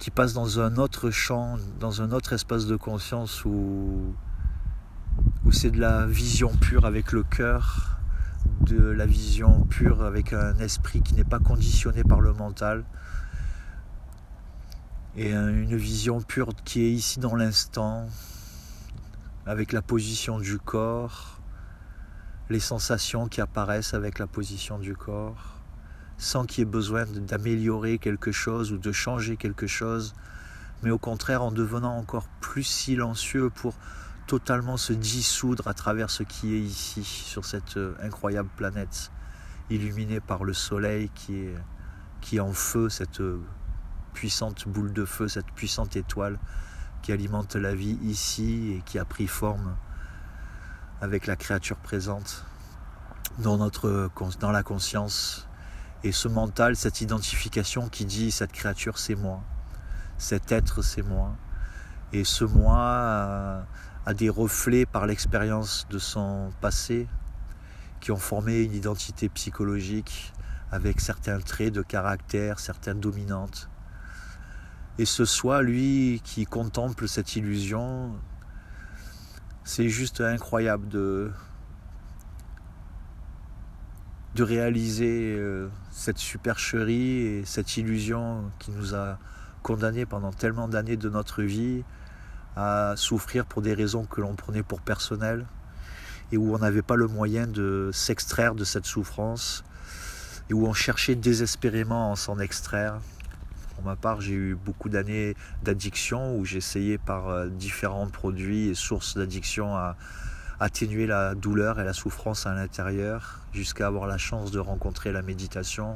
qui 0.00 0.10
passe 0.10 0.32
dans 0.32 0.58
un 0.58 0.76
autre 0.76 1.10
champ, 1.10 1.56
dans 1.78 2.02
un 2.02 2.10
autre 2.10 2.32
espace 2.32 2.66
de 2.66 2.74
conscience 2.74 3.44
où 3.44 4.12
où 5.44 5.52
c'est 5.52 5.70
de 5.70 5.80
la 5.80 6.06
vision 6.06 6.50
pure 6.56 6.84
avec 6.84 7.12
le 7.12 7.22
cœur, 7.22 7.98
de 8.60 8.78
la 8.78 9.06
vision 9.06 9.64
pure 9.64 10.02
avec 10.02 10.32
un 10.32 10.58
esprit 10.58 11.00
qui 11.00 11.14
n'est 11.14 11.24
pas 11.24 11.38
conditionné 11.38 12.04
par 12.04 12.20
le 12.20 12.32
mental, 12.32 12.84
et 15.16 15.32
une 15.32 15.76
vision 15.76 16.20
pure 16.20 16.50
qui 16.64 16.82
est 16.82 16.92
ici 16.92 17.18
dans 17.18 17.34
l'instant, 17.34 18.06
avec 19.46 19.72
la 19.72 19.82
position 19.82 20.38
du 20.38 20.58
corps, 20.58 21.40
les 22.50 22.60
sensations 22.60 23.28
qui 23.28 23.40
apparaissent 23.40 23.94
avec 23.94 24.18
la 24.18 24.26
position 24.26 24.78
du 24.78 24.94
corps, 24.94 25.56
sans 26.18 26.44
qu'il 26.44 26.60
y 26.60 26.62
ait 26.62 26.70
besoin 26.70 27.04
d'améliorer 27.06 27.98
quelque 27.98 28.32
chose 28.32 28.72
ou 28.72 28.78
de 28.78 28.92
changer 28.92 29.36
quelque 29.36 29.66
chose, 29.66 30.14
mais 30.82 30.90
au 30.90 30.98
contraire 30.98 31.42
en 31.42 31.52
devenant 31.52 31.96
encore 31.96 32.28
plus 32.40 32.64
silencieux 32.64 33.50
pour 33.50 33.74
totalement 34.28 34.76
se 34.76 34.92
dissoudre 34.92 35.66
à 35.68 35.74
travers 35.74 36.10
ce 36.10 36.22
qui 36.22 36.54
est 36.54 36.60
ici, 36.60 37.02
sur 37.02 37.46
cette 37.46 37.78
euh, 37.78 37.94
incroyable 38.02 38.50
planète, 38.56 39.10
illuminée 39.70 40.20
par 40.20 40.44
le 40.44 40.52
soleil 40.52 41.10
qui 41.14 41.36
est, 41.36 41.54
qui 42.20 42.38
en 42.38 42.52
feu, 42.52 42.90
cette 42.90 43.22
euh, 43.22 43.40
puissante 44.12 44.68
boule 44.68 44.92
de 44.92 45.06
feu, 45.06 45.28
cette 45.28 45.50
puissante 45.52 45.96
étoile 45.96 46.38
qui 47.00 47.12
alimente 47.12 47.56
la 47.56 47.74
vie 47.74 47.98
ici 48.02 48.74
et 48.76 48.82
qui 48.82 48.98
a 48.98 49.06
pris 49.06 49.26
forme 49.26 49.76
avec 51.00 51.26
la 51.26 51.36
créature 51.36 51.78
présente 51.78 52.44
dans, 53.38 53.56
notre, 53.56 54.10
dans 54.40 54.50
la 54.50 54.62
conscience. 54.62 55.48
Et 56.04 56.12
ce 56.12 56.28
mental, 56.28 56.76
cette 56.76 57.00
identification 57.00 57.88
qui 57.88 58.04
dit 58.04 58.30
cette 58.30 58.52
créature 58.52 58.98
c'est 58.98 59.14
moi, 59.14 59.40
cet 60.18 60.52
être 60.52 60.82
c'est 60.82 61.02
moi. 61.02 61.34
Et 62.12 62.24
ce 62.24 62.44
moi, 62.44 62.78
euh, 62.78 63.62
à 64.08 64.14
des 64.14 64.30
reflets 64.30 64.86
par 64.86 65.04
l'expérience 65.04 65.86
de 65.90 65.98
son 65.98 66.50
passé 66.62 67.06
qui 68.00 68.10
ont 68.10 68.16
formé 68.16 68.62
une 68.62 68.72
identité 68.72 69.28
psychologique 69.28 70.32
avec 70.72 71.02
certains 71.02 71.38
traits 71.40 71.74
de 71.74 71.82
caractère, 71.82 72.58
certaines 72.58 73.00
dominantes. 73.00 73.68
Et 74.96 75.04
ce 75.04 75.26
soi, 75.26 75.60
lui, 75.60 76.22
qui 76.24 76.46
contemple 76.46 77.06
cette 77.06 77.36
illusion, 77.36 78.14
c'est 79.62 79.90
juste 79.90 80.22
incroyable 80.22 80.88
de, 80.88 81.30
de 84.36 84.42
réaliser 84.42 85.36
euh, 85.36 85.68
cette 85.90 86.16
supercherie 86.16 87.26
et 87.26 87.44
cette 87.44 87.76
illusion 87.76 88.50
qui 88.58 88.70
nous 88.70 88.94
a 88.94 89.18
condamnés 89.62 90.06
pendant 90.06 90.32
tellement 90.32 90.66
d'années 90.66 90.96
de 90.96 91.10
notre 91.10 91.42
vie 91.42 91.84
à 92.58 92.94
souffrir 92.96 93.46
pour 93.46 93.62
des 93.62 93.72
raisons 93.72 94.04
que 94.04 94.20
l'on 94.20 94.34
prenait 94.34 94.64
pour 94.64 94.80
personnelles 94.80 95.46
et 96.32 96.36
où 96.36 96.54
on 96.54 96.58
n'avait 96.58 96.82
pas 96.82 96.96
le 96.96 97.06
moyen 97.06 97.46
de 97.46 97.90
s'extraire 97.92 98.56
de 98.56 98.64
cette 98.64 98.84
souffrance 98.84 99.62
et 100.50 100.54
où 100.54 100.66
on 100.66 100.72
cherchait 100.72 101.14
désespérément 101.14 102.12
à 102.12 102.16
s'en 102.16 102.40
extraire. 102.40 102.98
Pour 103.76 103.84
ma 103.84 103.94
part, 103.94 104.20
j'ai 104.20 104.32
eu 104.32 104.54
beaucoup 104.56 104.88
d'années 104.88 105.36
d'addiction 105.62 106.36
où 106.36 106.44
j'essayais 106.44 106.98
par 106.98 107.28
euh, 107.28 107.46
différents 107.46 108.08
produits 108.08 108.68
et 108.68 108.74
sources 108.74 109.16
d'addiction 109.16 109.76
à 109.76 109.96
atténuer 110.58 111.06
la 111.06 111.36
douleur 111.36 111.78
et 111.78 111.84
la 111.84 111.92
souffrance 111.92 112.44
à 112.44 112.54
l'intérieur 112.54 113.40
jusqu'à 113.52 113.86
avoir 113.86 114.08
la 114.08 114.18
chance 114.18 114.50
de 114.50 114.58
rencontrer 114.58 115.12
la 115.12 115.22
méditation 115.22 115.94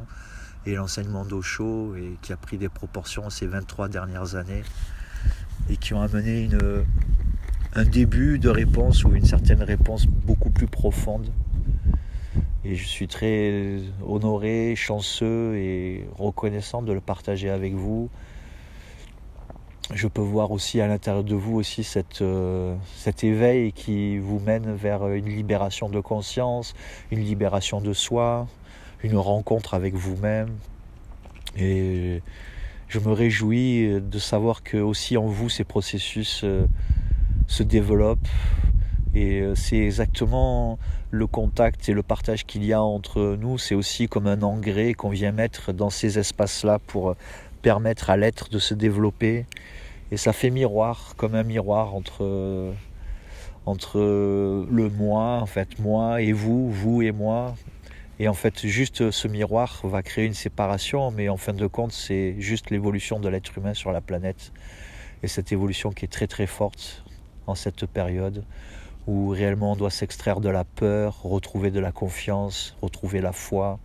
et 0.65 0.77
l'enseignement 0.77 1.27
chaud 1.41 1.97
et 1.97 2.17
qui 2.23 2.33
a 2.33 2.37
pris 2.37 2.57
des 2.57 2.69
proportions 2.69 3.31
ces 3.31 3.49
23 3.49 3.89
dernières 3.89 4.37
années 4.37 4.63
et 5.71 5.77
qui 5.77 5.95
ont 5.95 6.01
amené 6.01 6.43
une, 6.43 6.85
un 7.75 7.85
début 7.85 8.39
de 8.39 8.49
réponse 8.49 9.05
ou 9.05 9.15
une 9.15 9.25
certaine 9.25 9.63
réponse 9.63 10.07
beaucoup 10.07 10.51
plus 10.51 10.67
profonde. 10.67 11.29
Et 12.65 12.77
je 12.77 12.87
suis 12.87 13.09
très 13.09 13.79
honoré, 14.07 14.75
chanceux 14.77 15.57
et 15.57 16.07
reconnaissant 16.17 16.83
de 16.83 16.93
le 16.93 17.01
partager 17.01 17.51
avec 17.51 17.75
vous. 17.75 18.09
Je 19.93 20.07
peux 20.07 20.23
voir 20.23 20.53
aussi 20.53 20.81
à 20.81 20.87
l'intérieur 20.87 21.25
de 21.25 21.35
vous 21.35 21.57
aussi 21.57 21.83
cette, 21.83 22.23
euh, 22.23 22.77
cet 22.97 23.25
éveil 23.25 23.73
qui 23.73 24.19
vous 24.19 24.39
mène 24.39 24.75
vers 24.75 25.09
une 25.09 25.27
libération 25.27 25.89
de 25.89 26.01
conscience, 26.01 26.75
une 27.11 27.21
libération 27.21 27.81
de 27.81 27.93
soi, 27.93 28.47
une 29.03 29.17
rencontre 29.17 29.75
avec 29.75 29.95
vous-même. 29.95 30.51
Je 32.93 32.99
me 32.99 33.13
réjouis 33.13 34.03
de 34.03 34.19
savoir 34.19 34.63
que 34.63 34.77
aussi 34.77 35.17
en 35.17 35.25
vous 35.25 35.49
ces 35.49 35.65
processus 35.65 36.43
euh, 36.45 36.67
se 37.47 37.63
développent 37.63 38.29
et 39.15 39.41
euh, 39.41 39.55
c'est 39.55 39.79
exactement 39.79 40.79
le 41.11 41.27
contact 41.27 41.89
et 41.89 41.95
le 41.95 42.03
partage 42.03 42.45
qu'il 42.45 42.63
y 42.67 42.75
a 42.75 42.83
entre 42.83 43.39
nous. 43.41 43.57
C'est 43.57 43.75
aussi 43.75 44.09
comme 44.09 44.27
un 44.27 44.43
engrais 44.43 44.93
qu'on 44.93 45.09
vient 45.09 45.33
mettre 45.33 45.73
dans 45.73 45.89
ces 45.89 46.19
espaces-là 46.19 46.81
pour 46.87 47.11
euh, 47.11 47.17
permettre 47.63 48.11
à 48.11 48.19
l'être 48.19 48.51
de 48.51 48.59
se 48.59 48.75
développer. 48.75 49.47
Et 50.11 50.19
ça 50.19 50.35
fait 50.35 50.51
miroir, 50.51 51.15
comme 51.17 51.35
un 51.35 51.45
miroir 51.45 51.95
entre, 51.95 52.75
entre 53.65 53.99
le 53.99 54.91
moi, 54.91 55.39
en 55.41 55.47
fait, 55.47 55.79
moi 55.79 56.21
et 56.21 56.33
vous, 56.33 56.71
vous 56.71 57.01
et 57.01 57.13
moi, 57.13 57.55
et 58.19 58.29
en 58.29 58.35
fait, 58.35 58.67
juste 58.67 59.11
ce 59.11 59.29
miroir 59.29 59.81
va 59.85 60.03
créer 60.03 60.27
une 60.27 60.35
séparation, 60.35 61.11
mais 61.11 61.29
en 61.29 61.37
fin 61.37 61.55
de 61.55 61.67
compte, 61.67 61.93
c'est 61.93 62.37
juste 62.39 62.71
l'évolution 62.71 63.19
de 63.19 63.29
l'être 63.29 63.57
humain 63.57 63.75
sur 63.75 63.91
la 63.93 64.01
planète. 64.01 64.53
Et 65.23 65.29
cette 65.29 65.53
évolution 65.53 65.91
qui 65.91 66.05
est 66.05 66.13
très 66.13 66.27
très 66.27 66.47
forte 66.47 67.05
en 67.47 67.55
cette 67.55 67.87
période 67.87 68.45
où 69.07 69.29
réellement 69.29 69.73
on 69.73 69.77
doit 69.77 69.91
s'extraire 69.91 70.41
de 70.41 70.49
la 70.49 70.65
peur, 70.65 71.23
retrouver 71.23 71.71
de 71.71 71.81
la 71.81 71.91
confiance, 71.91 72.77
retrouver 72.83 73.21
la 73.21 73.33
foi, 73.33 73.81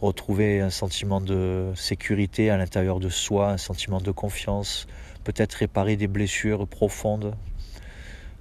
retrouver 0.00 0.60
un 0.60 0.70
sentiment 0.70 1.20
de 1.20 1.72
sécurité 1.76 2.50
à 2.50 2.56
l'intérieur 2.56 2.98
de 2.98 3.08
soi, 3.08 3.50
un 3.50 3.58
sentiment 3.58 4.00
de 4.00 4.10
confiance, 4.10 4.86
peut-être 5.22 5.54
réparer 5.54 5.96
des 5.96 6.08
blessures 6.08 6.66
profondes 6.66 7.34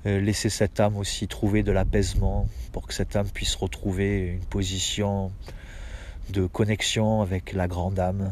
laisser 0.06 0.50
cette 0.50 0.80
âme 0.80 0.98
aussi 0.98 1.28
trouver 1.28 1.64
de 1.64 1.72
l'apaisement 1.72 2.48
pour 2.72 2.88
que 2.88 2.94
cette 2.94 3.16
âme 3.16 3.30
puisse 3.30 3.56
retrouver 3.56 4.34
une 4.34 4.46
position 4.46 5.32
de 6.30 6.46
connexion 6.46 7.22
avec 7.22 7.54
la 7.54 7.68
grande 7.68 8.00
âme. 8.00 8.32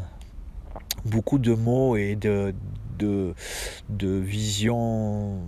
Beaucoup 1.05 1.39
de 1.39 1.53
mots 1.53 1.95
et 1.95 2.15
de, 2.15 2.53
de, 2.99 3.33
de 3.89 4.09
visions 4.09 5.39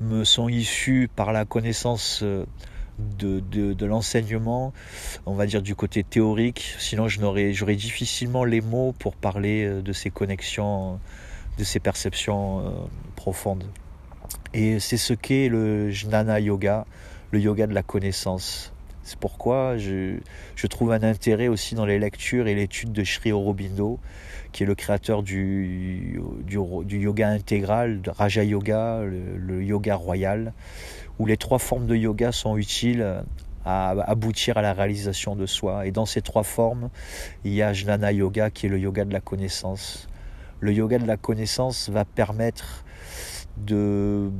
me 0.00 0.24
sont 0.24 0.48
issus 0.48 1.08
par 1.14 1.32
la 1.32 1.44
connaissance 1.44 2.20
euh, 2.22 2.44
de, 3.18 3.40
de, 3.40 3.72
de 3.72 3.86
l'enseignement, 3.86 4.72
on 5.26 5.34
va 5.34 5.46
dire 5.46 5.62
du 5.62 5.74
côté 5.74 6.04
théorique, 6.04 6.74
sinon 6.78 7.08
j'aurais 7.08 7.76
difficilement 7.76 8.44
les 8.44 8.60
mots 8.60 8.94
pour 8.98 9.16
parler 9.16 9.64
euh, 9.64 9.82
de 9.82 9.92
ces 9.92 10.10
connexions, 10.10 10.98
de 11.58 11.64
ces 11.64 11.80
perceptions 11.80 12.88
profondes. 13.16 13.64
Et 14.54 14.80
c'est 14.80 14.98
ce 14.98 15.14
qu'est 15.14 15.48
le 15.48 15.90
Jnana 15.90 16.38
Yoga, 16.38 16.84
le 17.30 17.40
yoga 17.40 17.66
de 17.66 17.72
la 17.72 17.82
connaissance. 17.82 18.72
C'est 19.02 19.18
pourquoi 19.18 19.78
je, 19.78 20.18
trouve 20.68 20.92
un 20.92 21.02
intérêt 21.02 21.48
aussi 21.48 21.74
dans 21.74 21.86
les 21.86 21.98
lectures 21.98 22.46
et 22.46 22.54
l'étude 22.54 22.92
de 22.92 23.02
Sri 23.02 23.32
Aurobindo, 23.32 23.98
qui 24.52 24.62
est 24.62 24.66
le 24.66 24.74
créateur 24.74 25.22
du 25.22 26.20
yoga 26.50 27.28
intégral, 27.28 28.02
de 28.02 28.10
Raja 28.10 28.44
Yoga, 28.44 29.00
le, 29.02 29.38
le, 29.38 29.64
yoga 29.64 29.96
royal, 29.96 30.52
où 31.18 31.24
les 31.24 31.38
trois 31.38 31.58
formes 31.58 31.86
de 31.86 31.96
yoga 31.96 32.30
sont 32.30 32.58
utiles 32.58 33.24
à 33.64 33.90
aboutir 33.90 34.58
à 34.58 34.62
la 34.62 34.74
réalisation 34.74 35.34
de 35.34 35.46
soi. 35.46 35.86
Et 35.86 35.92
dans 35.92 36.06
ces 36.06 36.20
trois 36.20 36.42
formes, 36.42 36.90
il 37.44 37.54
y 37.54 37.62
a 37.62 37.72
Jnana 37.72 38.12
Yoga, 38.12 38.50
qui 38.50 38.66
est 38.66 38.68
le 38.68 38.78
yoga 38.78 39.04
de 39.04 39.12
la 39.12 39.20
connaissance. 39.20 40.08
Le 40.60 40.72
yoga 40.72 40.98
de 40.98 41.06
la 41.06 41.16
connaissance 41.16 41.88
va 41.88 42.04
permettre 42.04 42.81
de, 43.56 44.30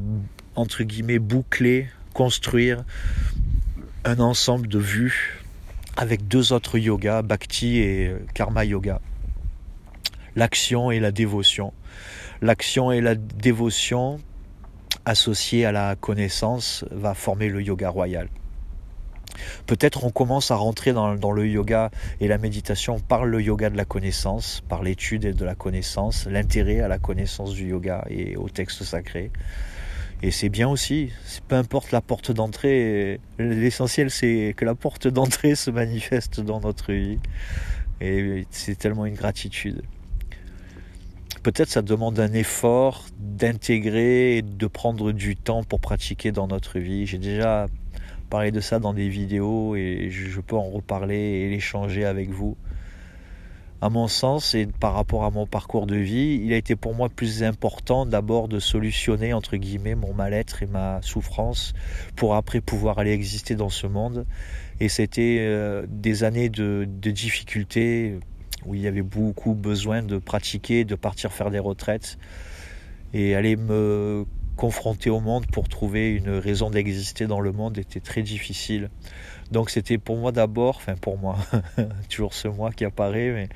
entre 0.57 0.83
guillemets, 0.83 1.19
boucler, 1.19 1.89
construire 2.15 2.85
un 4.05 4.19
ensemble 4.19 4.69
de 4.69 4.79
vues 4.79 5.43
avec 5.97 6.27
deux 6.27 6.53
autres 6.53 6.79
yogas, 6.79 7.23
Bhakti 7.23 7.79
et 7.79 8.15
Karma 8.35 8.65
Yoga. 8.65 9.01
L'action 10.37 10.91
et 10.91 11.01
la 11.01 11.13
dévotion. 11.13 11.73
L'action 12.41 12.91
et 12.91 13.01
la 13.01 13.15
dévotion 13.15 14.19
associées 15.05 15.65
à 15.65 15.73
la 15.73 15.97
connaissance 15.97 16.85
va 16.91 17.15
former 17.15 17.49
le 17.49 17.63
yoga 17.63 17.91
royal. 17.91 18.29
Peut-être 19.67 20.05
on 20.05 20.11
commence 20.11 20.51
à 20.51 20.57
rentrer 20.57 20.93
dans, 20.93 21.33
le 21.33 21.49
yoga 21.49 21.91
et 22.21 22.29
la 22.29 22.39
méditation 22.39 23.01
par 23.01 23.25
le 23.25 23.41
yoga 23.41 23.71
de 23.71 23.77
la 23.77 23.85
connaissance, 23.85 24.63
par 24.69 24.83
l'étude 24.83 25.35
de 25.35 25.45
la 25.45 25.55
connaissance, 25.55 26.27
l'intérêt 26.27 26.81
à 26.81 26.89
la 26.89 26.99
connaissance 26.99 27.55
du 27.55 27.69
yoga 27.69 28.05
et 28.09 28.37
au 28.37 28.49
texte 28.49 28.85
sacré. 28.85 29.31
Et 30.23 30.31
c'est 30.31 30.49
bien 30.49 30.69
aussi, 30.69 31.11
peu 31.49 31.57
importe 31.57 31.91
la 31.91 32.01
porte 32.01 32.31
d'entrée, 32.31 33.21
l'essentiel 33.39 34.11
c'est 34.11 34.55
que 34.57 34.65
la 34.65 34.77
porte 34.77 35.09
d'entrée 35.09 35.57
se 35.57 35.71
manifeste 35.71 36.41
dans 36.41 36.61
notre 36.61 36.93
vie. 36.93 37.19
Et 38.01 38.47
c'est 38.51 38.77
tellement 38.77 39.07
une 39.07 39.15
gratitude. 39.15 39.83
Peut-être 41.43 41.71
ça 41.71 41.83
demande 41.83 42.21
un 42.21 42.33
effort 42.35 43.07
d'intégrer 43.19 44.37
et 44.37 44.43
de 44.43 44.67
prendre 44.69 45.11
du 45.11 45.35
temps 45.35 45.65
pour 45.65 45.81
pratiquer 45.81 46.31
dans 46.31 46.47
notre 46.47 46.79
vie. 46.79 47.05
J'ai 47.05 47.19
déjà 47.19 47.67
de 48.33 48.61
ça 48.61 48.79
dans 48.79 48.95
des 48.95 49.09
vidéos 49.11 49.77
et 49.77 50.09
je 50.11 50.41
peux 50.41 50.57
en 50.57 50.71
reparler 50.71 51.17
et 51.17 51.51
l'échanger 51.51 52.07
avec 52.07 52.31
vous. 52.31 52.57
À 53.83 53.91
mon 53.91 54.09
sens 54.09 54.55
et 54.55 54.67
par 54.67 54.95
rapport 54.95 55.25
à 55.25 55.31
mon 55.31 55.47
parcours 55.47 55.87
de 55.87 55.97
vie, 55.97 56.41
il 56.43 56.53
a 56.53 56.57
été 56.57 56.75
pour 56.75 56.95
moi 56.95 57.09
plus 57.11 57.43
important 57.43 58.07
d'abord 58.07 58.49
de 58.49 58.59
solutionner 58.59 59.35
entre 59.35 59.57
guillemets 59.57 59.97
mon 59.97 60.15
mal-être 60.15 60.63
et 60.63 60.67
ma 60.67 61.03
souffrance 61.03 61.75
pour 62.17 62.35
après 62.35 62.61
pouvoir 62.61 62.99
aller 62.99 63.11
exister 63.11 63.55
dans 63.55 63.69
ce 63.69 63.87
monde. 63.87 64.25
Et 64.81 64.89
c'était 64.89 65.39
euh, 65.41 65.85
des 65.89 66.25
années 66.25 66.49
de 66.49 66.87
difficultés 67.11 68.19
où 68.65 68.75
il 68.75 68.81
y 68.81 68.87
avait 68.87 69.03
beaucoup 69.03 69.55
besoin 69.55 70.03
de 70.03 70.17
pratiquer, 70.17 70.85
de 70.85 70.95
partir 70.95 71.33
faire 71.33 71.51
des 71.51 71.59
retraites 71.59 72.17
et 73.13 73.35
aller 73.35 73.57
me 73.57 74.25
confronté 74.63 75.11
au 75.11 75.19
monde 75.19 75.45
pour 75.49 75.69
trouver 75.69 76.11
une 76.13 76.31
raison 76.31 76.71
d'exister 76.71 77.27
dans 77.27 77.41
le 77.41 77.51
monde 77.51 77.79
était 77.79 77.99
très 77.99 78.23
difficile. 78.23 78.91
Donc 79.51 79.71
c'était 79.71 79.99
pour 79.99 80.17
moi 80.17 80.31
d'abord, 80.31 80.77
enfin 80.77 80.95
pour 80.95 81.19
moi, 81.19 81.37
toujours 82.09 82.33
ce 82.33 82.47
moi 82.47 82.71
qui 82.71 82.85
apparaît, 82.85 83.33
mais 83.33 83.49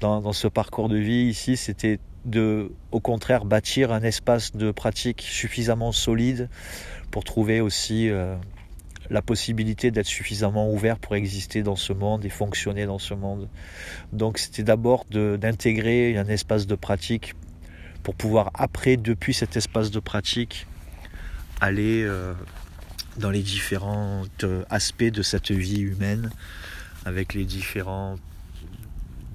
dans, 0.00 0.20
dans 0.20 0.34
ce 0.34 0.48
parcours 0.48 0.90
de 0.90 0.98
vie 0.98 1.24
ici, 1.30 1.56
c'était 1.56 1.98
de, 2.26 2.72
au 2.92 3.00
contraire, 3.00 3.46
bâtir 3.46 3.90
un 3.90 4.02
espace 4.02 4.54
de 4.54 4.70
pratique 4.70 5.22
suffisamment 5.22 5.92
solide 5.92 6.50
pour 7.10 7.24
trouver 7.24 7.62
aussi 7.62 8.10
euh, 8.10 8.36
la 9.08 9.22
possibilité 9.22 9.90
d'être 9.90 10.04
suffisamment 10.04 10.70
ouvert 10.70 10.98
pour 10.98 11.14
exister 11.14 11.62
dans 11.62 11.76
ce 11.76 11.94
monde 11.94 12.26
et 12.26 12.28
fonctionner 12.28 12.84
dans 12.84 12.98
ce 12.98 13.14
monde. 13.14 13.48
Donc 14.12 14.36
c'était 14.36 14.62
d'abord 14.62 15.06
d'intégrer 15.06 16.18
un 16.18 16.28
espace 16.28 16.66
de 16.66 16.74
pratique 16.74 17.32
pour 18.02 18.14
pouvoir 18.14 18.50
après, 18.54 18.96
depuis 18.96 19.34
cet 19.34 19.56
espace 19.56 19.90
de 19.90 20.00
pratique, 20.00 20.66
aller 21.60 22.02
euh, 22.02 22.34
dans 23.16 23.30
les 23.30 23.42
différents 23.42 24.24
aspects 24.70 25.04
de 25.04 25.22
cette 25.22 25.50
vie 25.50 25.80
humaine, 25.80 26.30
avec 27.04 27.34
les 27.34 27.44
différents, 27.44 28.16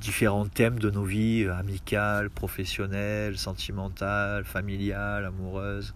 différents 0.01 0.47
thèmes 0.47 0.79
de 0.79 0.89
nos 0.89 1.03
vies, 1.03 1.47
amicales, 1.47 2.29
professionnelles, 2.29 3.37
sentimentales, 3.37 4.43
familiales, 4.43 5.25
amoureuses. 5.25 5.93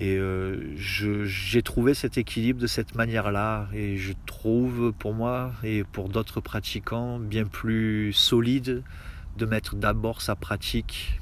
Et 0.00 0.16
euh, 0.16 0.74
j'ai 0.76 1.62
trouvé 1.62 1.94
cet 1.94 2.18
équilibre 2.18 2.60
de 2.60 2.66
cette 2.66 2.96
manière-là, 2.96 3.68
et 3.72 3.96
je 3.96 4.12
trouve 4.26 4.92
pour 4.92 5.14
moi 5.14 5.52
et 5.62 5.84
pour 5.84 6.08
d'autres 6.08 6.40
pratiquants 6.40 7.20
bien 7.20 7.44
plus 7.44 8.12
solide 8.12 8.82
de 9.36 9.46
mettre 9.46 9.74
d'abord 9.76 10.22
sa 10.22 10.36
pratique 10.36 11.20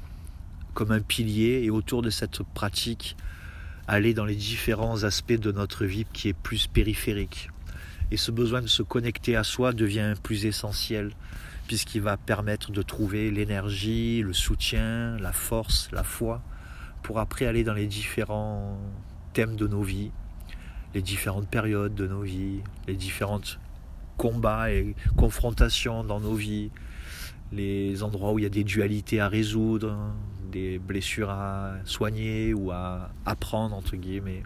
comme 0.73 0.91
un 0.91 1.01
pilier 1.01 1.61
et 1.63 1.69
autour 1.69 2.01
de 2.01 2.09
cette 2.09 2.43
pratique 2.43 3.15
aller 3.87 4.13
dans 4.13 4.25
les 4.25 4.35
différents 4.35 5.03
aspects 5.03 5.33
de 5.33 5.51
notre 5.51 5.85
vie 5.85 6.05
qui 6.13 6.29
est 6.29 6.33
plus 6.33 6.67
périphérique. 6.67 7.49
Et 8.11 8.17
ce 8.17 8.31
besoin 8.31 8.61
de 8.61 8.67
se 8.67 8.83
connecter 8.83 9.35
à 9.35 9.43
soi 9.43 9.73
devient 9.73 10.13
plus 10.21 10.45
essentiel 10.45 11.11
puisqu'il 11.67 12.01
va 12.01 12.17
permettre 12.17 12.71
de 12.71 12.81
trouver 12.81 13.31
l'énergie, 13.31 14.21
le 14.21 14.33
soutien, 14.33 15.17
la 15.17 15.33
force, 15.33 15.89
la 15.91 16.03
foi 16.03 16.41
pour 17.01 17.19
après 17.19 17.45
aller 17.45 17.63
dans 17.63 17.73
les 17.73 17.87
différents 17.87 18.77
thèmes 19.33 19.55
de 19.55 19.67
nos 19.67 19.81
vies, 19.81 20.11
les 20.93 21.01
différentes 21.01 21.47
périodes 21.47 21.95
de 21.95 22.07
nos 22.07 22.21
vies, 22.21 22.61
les 22.87 22.95
différents 22.95 23.41
combats 24.17 24.71
et 24.71 24.95
confrontations 25.17 26.03
dans 26.03 26.19
nos 26.19 26.35
vies, 26.35 26.71
les 27.51 28.03
endroits 28.03 28.33
où 28.33 28.39
il 28.39 28.43
y 28.43 28.45
a 28.45 28.49
des 28.49 28.63
dualités 28.63 29.19
à 29.19 29.27
résoudre, 29.27 29.95
des 30.51 30.79
blessures 30.79 31.29
à 31.29 31.73
soigner 31.85 32.53
ou 32.53 32.71
à 32.71 33.09
apprendre 33.25 33.75
entre 33.75 33.95
guillemets. 33.95 34.43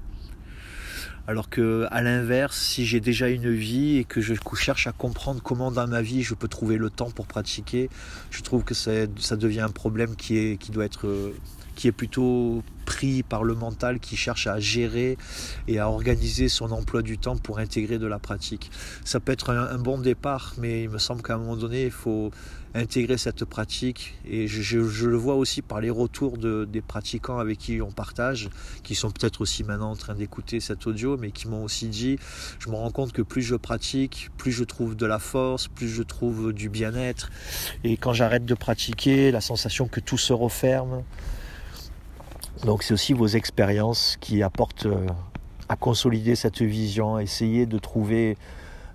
Alors 1.28 1.50
que 1.50 1.86
à 1.92 2.02
l'inverse, 2.02 2.58
si 2.58 2.86
j'ai 2.86 3.02
déjà 3.02 3.28
une 3.28 3.52
vie 3.52 3.98
et 3.98 4.06
que 4.06 4.22
je 4.22 4.34
cherche 4.56 4.88
à 4.88 4.94
comprendre 4.94 5.42
comment 5.44 5.72
dans 5.72 5.86
ma 5.86 6.02
vie 6.02 6.24
je 6.24 6.34
peux 6.34 6.48
trouver 6.48 6.78
le 6.78 6.90
temps 6.90 7.12
pour 7.12 7.28
pratiquer, 7.28 7.90
je 8.32 8.42
trouve 8.42 8.64
que 8.64 8.74
ça, 8.74 9.06
devient 9.36 9.60
un 9.60 9.70
problème 9.70 10.16
qui, 10.16 10.38
est, 10.38 10.58
qui 10.58 10.72
doit 10.72 10.86
être 10.86 11.34
qui 11.78 11.88
est 11.88 11.94
plutôt 11.94 12.64
pris 12.86 13.22
par 13.22 13.44
le 13.44 13.54
mental, 13.54 14.00
qui 14.00 14.18
cherche 14.18 14.48
à 14.48 14.60
gérer 14.60 15.18
et 15.68 15.80
à 15.80 15.90
organiser 15.90 16.50
son 16.50 16.72
emploi 16.72 17.04
du 17.04 17.18
temps 17.18 17.38
pour 17.38 17.60
intégrer 17.60 18.00
de 18.00 18.08
la 18.08 18.18
pratique. 18.18 18.72
Ça 19.06 19.20
peut 19.20 19.32
être 19.32 19.52
un, 19.52 19.78
bon 19.78 20.00
départ, 20.00 20.56
mais 20.58 20.84
il 20.84 20.90
me 20.90 20.98
semble 20.98 21.22
qu'à 21.22 21.36
un 21.36 21.38
moment 21.38 21.56
donné, 21.56 21.86
il 21.86 21.92
faut 21.92 22.32
intégrer 22.74 23.18
cette 23.18 23.46
pratique. 23.46 24.16
Et 24.26 24.48
je, 24.48 24.78
le 24.80 25.18
vois 25.18 25.36
aussi 25.36 25.62
par 25.62 25.82
les 25.82 25.90
retours 25.90 26.38
de, 26.38 26.66
des 26.66 26.82
pratiquants 26.82 27.40
avec 27.40 27.58
qui 27.58 27.82
on 27.82 27.92
partage, 27.92 28.50
qui 28.84 28.96
sont 28.96 29.12
peut-être 29.12 29.42
aussi 29.42 29.64
maintenant 29.64 29.92
en 29.92 29.96
train 29.96 30.16
d'écouter 30.16 30.60
cet 30.60 30.88
audio, 30.88 31.18
mais 31.18 31.32
qui 31.32 31.48
m'ont 31.48 31.64
aussi 31.64 31.88
dit, 31.88 32.18
je 32.60 32.70
me 32.70 32.76
rends 32.76 32.92
compte 32.92 33.12
que 33.12 33.22
plus 33.22 33.42
je 33.42 33.56
pratique, 33.56 34.30
plus 34.38 34.52
je 34.52 34.64
trouve 34.64 34.96
de 34.96 35.06
la 35.06 35.20
force, 35.20 35.68
plus 35.68 35.90
je 35.90 36.04
trouve 36.04 36.54
du 36.54 36.70
bien-être. 36.70 37.30
Et 37.84 37.98
quand 37.98 38.14
j'arrête 38.14 38.46
de 38.46 38.56
pratiquer, 38.56 39.32
la 39.32 39.42
sensation 39.42 39.88
que 39.88 40.00
tout 40.00 40.18
se 40.18 40.34
referme, 40.34 41.04
donc 42.66 42.84
c'est 42.84 42.94
aussi 42.94 43.14
vos 43.14 43.28
expériences 43.28 44.18
qui 44.20 44.42
apportent 44.42 44.88
euh, 44.88 45.06
à 45.70 45.76
consolider 45.76 46.36
cette 46.36 46.62
vision, 46.62 47.20
essayer 47.20 47.66
de 47.66 47.78
trouver 47.78 48.38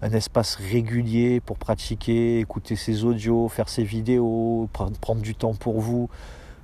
un 0.02 0.10
espace 0.10 0.56
régulier 0.56 1.40
pour 1.40 1.56
pratiquer, 1.56 2.40
écouter 2.40 2.74
ses 2.74 3.04
audios, 3.04 3.48
faire 3.48 3.68
ses 3.68 3.84
vidéos, 3.84 4.68
prendre 4.72 5.22
du 5.22 5.36
temps 5.36 5.54
pour 5.54 5.80
vous, 5.80 6.10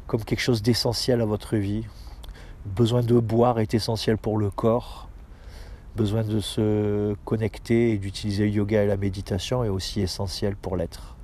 comme 0.09 0.25
quelque 0.25 0.41
chose 0.41 0.61
d'essentiel 0.61 1.21
à 1.21 1.25
votre 1.25 1.57
vie. 1.57 1.87
Besoin 2.67 3.03
de 3.03 3.19
boire 3.19 3.61
est 3.61 3.75
essentiel 3.75 4.19
pour 4.19 4.39
le 4.39 4.51
corps. 4.51 5.09
Besoin 5.95 6.25
de 6.25 6.41
se 6.41 7.15
connecter 7.25 7.93
et 7.93 7.99
d'utiliser 7.99 8.45
le 8.45 8.51
yoga 8.51 8.83
et 8.83 8.87
la 8.87 8.97
méditation 8.97 9.63
est 9.65 9.69
aussi 9.69 10.01
essentiel 10.01 10.57
pour 10.57 10.77
l'être. 10.77 11.17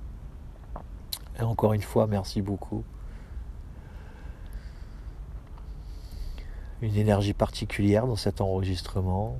Et 1.38 1.42
encore 1.42 1.72
une 1.72 1.82
fois, 1.82 2.06
merci 2.06 2.40
beaucoup. 2.40 2.84
une 6.82 6.96
énergie 6.96 7.32
particulière 7.32 8.06
dans 8.06 8.16
cet 8.16 8.42
enregistrement 8.42 9.38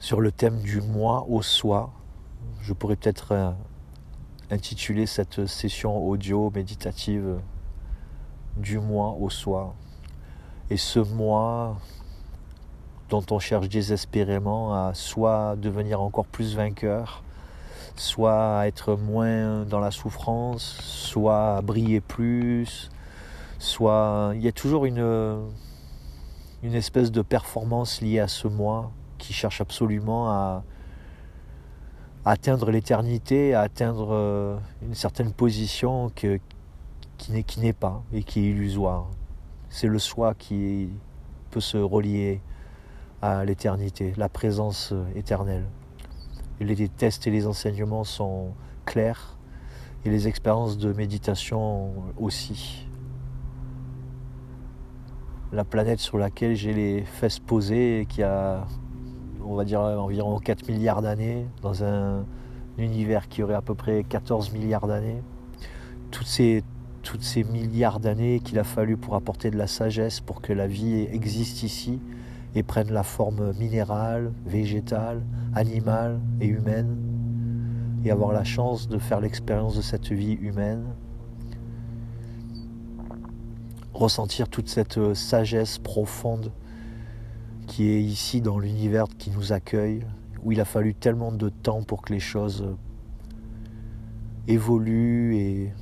sur 0.00 0.22
le 0.22 0.32
thème 0.32 0.60
du 0.60 0.80
moi 0.80 1.26
au 1.28 1.42
soi. 1.42 1.92
Je 2.62 2.72
pourrais 2.72 2.96
peut-être 2.96 3.32
euh, 3.32 3.50
intituler 4.50 5.04
cette 5.04 5.46
session 5.46 5.96
audio 5.98 6.50
méditative 6.54 7.38
du 8.56 8.78
moi 8.78 9.14
au 9.20 9.28
soi. 9.28 9.74
Et 10.70 10.78
ce 10.78 11.00
moi 11.00 11.76
dont 13.10 13.24
on 13.30 13.38
cherche 13.38 13.68
désespérément 13.68 14.72
à 14.72 14.94
soit 14.94 15.54
devenir 15.56 16.00
encore 16.00 16.26
plus 16.26 16.56
vainqueur, 16.56 17.22
soit 17.94 18.66
être 18.66 18.96
moins 18.96 19.66
dans 19.66 19.80
la 19.80 19.90
souffrance, 19.90 20.78
soit 20.80 21.60
briller 21.60 22.00
plus, 22.00 22.88
soit 23.58 24.32
il 24.34 24.40
y 24.40 24.48
a 24.48 24.52
toujours 24.52 24.86
une 24.86 25.50
espèce 26.62 27.10
de 27.12 27.20
performance 27.20 28.00
liée 28.00 28.20
à 28.20 28.28
ce 28.28 28.48
moi 28.48 28.92
qui 29.20 29.32
cherche 29.32 29.60
absolument 29.60 30.28
à, 30.30 30.64
atteindre 32.24 32.70
l'éternité, 32.70 33.54
à 33.54 33.60
atteindre 33.60 34.08
euh, 34.10 34.58
une 34.82 34.94
certaine 34.94 35.32
position 35.32 36.10
que, 36.16 36.40
qui 37.16 37.60
n'est 37.60 37.72
pas 37.72 38.02
et 38.12 38.24
qui 38.24 38.40
est 38.40 38.50
illusoire. 38.50 39.06
C'est 39.68 39.86
le 39.86 39.98
soi 39.98 40.34
qui 40.34 40.88
peut 41.50 41.60
se 41.60 41.76
relier 41.76 42.40
à 43.22 43.44
l'éternité, 43.44 44.12
la 44.16 44.28
présence 44.28 44.92
éternelle. 45.14 45.66
Et 46.58 46.64
les 46.64 46.88
tests 46.88 47.26
et 47.26 47.30
les 47.30 47.46
enseignements 47.46 48.04
sont 48.04 48.52
clairs 48.84 49.38
et 50.04 50.10
les 50.10 50.26
expériences 50.26 50.78
de 50.78 50.92
méditation 50.92 51.92
aussi 52.18 52.86
la 55.52 55.64
planète 55.64 55.98
sur 55.98 56.18
laquelle 56.18 56.54
j'ai 56.54 56.72
les 56.72 57.02
fesses 57.02 57.38
posées, 57.38 58.06
qui 58.08 58.22
a, 58.22 58.66
on 59.50 59.56
va 59.56 59.64
dire, 59.64 59.80
environ 59.80 60.38
4 60.38 60.68
milliards 60.68 61.02
d'années, 61.02 61.44
dans 61.62 61.82
un 61.82 62.24
univers 62.78 63.28
qui 63.28 63.42
aurait 63.42 63.54
à 63.54 63.62
peu 63.62 63.74
près 63.74 64.04
14 64.04 64.52
milliards 64.52 64.86
d'années. 64.86 65.22
Toutes 66.12 66.26
ces, 66.26 66.62
ces 67.20 67.42
milliards 67.42 67.98
d'années 67.98 68.40
qu'il 68.40 68.58
a 68.60 68.64
fallu 68.64 68.96
pour 68.96 69.16
apporter 69.16 69.50
de 69.50 69.56
la 69.56 69.66
sagesse, 69.66 70.20
pour 70.20 70.40
que 70.40 70.52
la 70.52 70.68
vie 70.68 71.08
existe 71.10 71.64
ici 71.64 72.00
et 72.54 72.62
prenne 72.62 72.92
la 72.92 73.02
forme 73.02 73.52
minérale, 73.58 74.32
végétale, 74.46 75.22
animale 75.54 76.20
et 76.40 76.46
humaine, 76.46 76.96
et 78.04 78.10
avoir 78.10 78.32
la 78.32 78.44
chance 78.44 78.88
de 78.88 78.98
faire 78.98 79.20
l'expérience 79.20 79.76
de 79.76 79.82
cette 79.82 80.10
vie 80.12 80.34
humaine 80.34 80.84
ressentir 83.92 84.48
toute 84.48 84.68
cette 84.68 84.96
euh, 84.96 85.14
sagesse 85.14 85.78
profonde 85.78 86.52
qui 87.70 87.88
est 87.88 88.02
ici 88.02 88.40
dans 88.40 88.58
l'univers 88.58 89.06
qui 89.16 89.30
nous 89.30 89.52
accueille, 89.52 90.04
où 90.42 90.50
il 90.50 90.60
a 90.60 90.64
fallu 90.64 90.92
tellement 90.92 91.30
de 91.30 91.48
temps 91.48 91.84
pour 91.84 92.02
que 92.02 92.12
les 92.12 92.18
choses 92.18 92.66
évoluent 94.48 95.36
et 95.36 95.72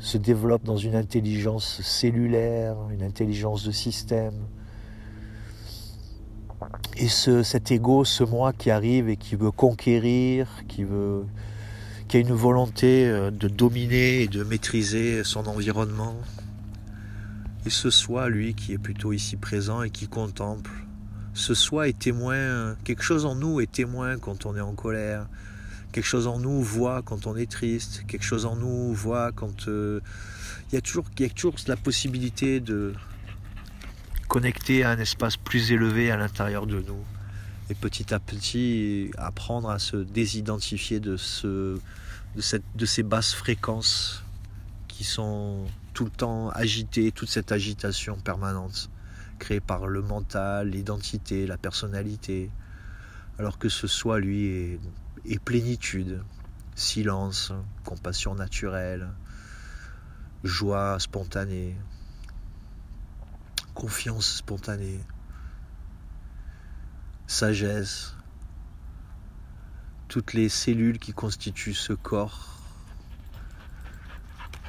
se 0.00 0.18
développent 0.18 0.64
dans 0.64 0.76
une 0.76 0.96
intelligence 0.96 1.80
cellulaire, 1.82 2.76
une 2.90 3.04
intelligence 3.04 3.64
de 3.64 3.70
système. 3.70 4.34
Et 6.96 7.06
ce, 7.06 7.44
cet 7.44 7.70
ego, 7.70 8.04
ce 8.04 8.24
moi 8.24 8.52
qui 8.52 8.72
arrive 8.72 9.08
et 9.08 9.16
qui 9.16 9.36
veut 9.36 9.52
conquérir, 9.52 10.48
qui 10.66 10.82
veut 10.82 11.24
qui 12.08 12.16
a 12.16 12.20
une 12.20 12.32
volonté 12.32 13.06
euh, 13.06 13.30
de 13.30 13.48
dominer 13.48 14.22
et 14.22 14.28
de 14.28 14.42
maîtriser 14.42 15.22
son 15.24 15.46
environnement, 15.46 16.16
et 17.64 17.70
ce 17.70 17.90
soi, 17.90 18.28
lui, 18.28 18.54
qui 18.54 18.72
est 18.72 18.78
plutôt 18.78 19.12
ici 19.12 19.36
présent 19.36 19.82
et 19.82 19.90
qui 19.90 20.08
contemple. 20.08 20.87
Ce 21.38 21.54
soi 21.54 21.86
est 21.86 21.96
témoin, 21.96 22.74
quelque 22.82 23.04
chose 23.04 23.24
en 23.24 23.36
nous 23.36 23.60
est 23.60 23.70
témoin 23.70 24.18
quand 24.18 24.44
on 24.44 24.56
est 24.56 24.60
en 24.60 24.72
colère, 24.72 25.28
quelque 25.92 26.04
chose 26.04 26.26
en 26.26 26.40
nous 26.40 26.60
voit 26.64 27.00
quand 27.02 27.28
on 27.28 27.36
est 27.36 27.48
triste, 27.48 28.02
quelque 28.08 28.24
chose 28.24 28.44
en 28.44 28.56
nous 28.56 28.92
voit 28.92 29.30
quand 29.30 29.68
euh, 29.68 30.00
il, 30.72 30.74
y 30.74 30.78
a 30.78 30.80
toujours, 30.80 31.04
y 31.16 31.24
a 31.24 31.28
toujours 31.28 31.54
la 31.68 31.76
possibilité 31.76 32.58
de 32.58 32.92
connecter 34.26 34.82
à 34.82 34.90
un 34.90 34.98
espace 34.98 35.36
plus 35.36 35.70
élevé 35.70 36.10
à 36.10 36.16
l'intérieur 36.16 36.66
de 36.66 36.80
nous 36.80 37.04
et 37.70 37.76
petit 37.76 38.12
à 38.12 38.18
petit 38.18 39.12
apprendre 39.16 39.70
à 39.70 39.78
se 39.78 39.96
désidentifier 39.96 40.98
de, 40.98 41.16
ces 41.16 43.02
basses 43.04 43.32
fréquences 43.32 44.24
qui 44.88 45.04
sont 45.04 45.66
tout 45.94 46.04
le 46.04 46.10
temps 46.10 46.50
agité, 46.50 47.12
toute 47.12 47.28
cette 47.28 47.52
agitation 47.52 48.16
permanente 48.16 48.90
créée 49.38 49.60
par 49.60 49.86
le 49.86 50.02
mental, 50.02 50.68
l'identité, 50.68 51.46
la 51.46 51.56
personnalité, 51.56 52.50
alors 53.38 53.58
que 53.58 53.68
ce 53.68 53.86
soi, 53.86 54.18
lui, 54.20 54.78
est, 55.24 55.38
plénitude, 55.44 56.22
silence, 56.74 57.52
compassion 57.84 58.34
naturelle, 58.34 59.08
joie 60.44 60.98
spontanée, 60.98 61.76
confiance 63.74 64.36
spontanée, 64.36 65.00
sagesse, 67.26 68.14
toutes 70.08 70.32
les 70.32 70.48
cellules 70.48 70.98
qui 70.98 71.12
constituent 71.12 71.74
ce 71.74 71.92
corps 71.92 72.57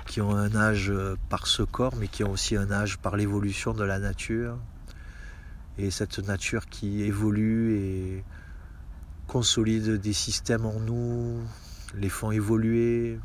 qui 0.09 0.21
ont 0.21 0.35
un 0.35 0.55
âge 0.55 0.89
euh, 0.89 1.15
par 1.29 1.45
ce 1.45 1.61
corps, 1.61 1.95
mais 1.95 2.07
qui 2.07 2.23
ont 2.23 2.31
aussi 2.31 2.55
un 2.57 2.71
âge 2.71 2.97
par 2.97 3.15
l'évolution 3.15 3.73
de 3.73 3.83
la 3.83 3.99
nature. 3.99 4.57
Et 5.77 5.91
cette 5.91 6.17
nature 6.17 6.65
qui 6.65 7.03
évolue 7.03 7.75
et 7.75 8.23
consolide 9.27 10.01
des 10.01 10.13
systèmes 10.13 10.65
en 10.65 10.79
nous, 10.79 11.39
les 11.93 12.09
font 12.09 12.31
évoluer. 12.31 13.19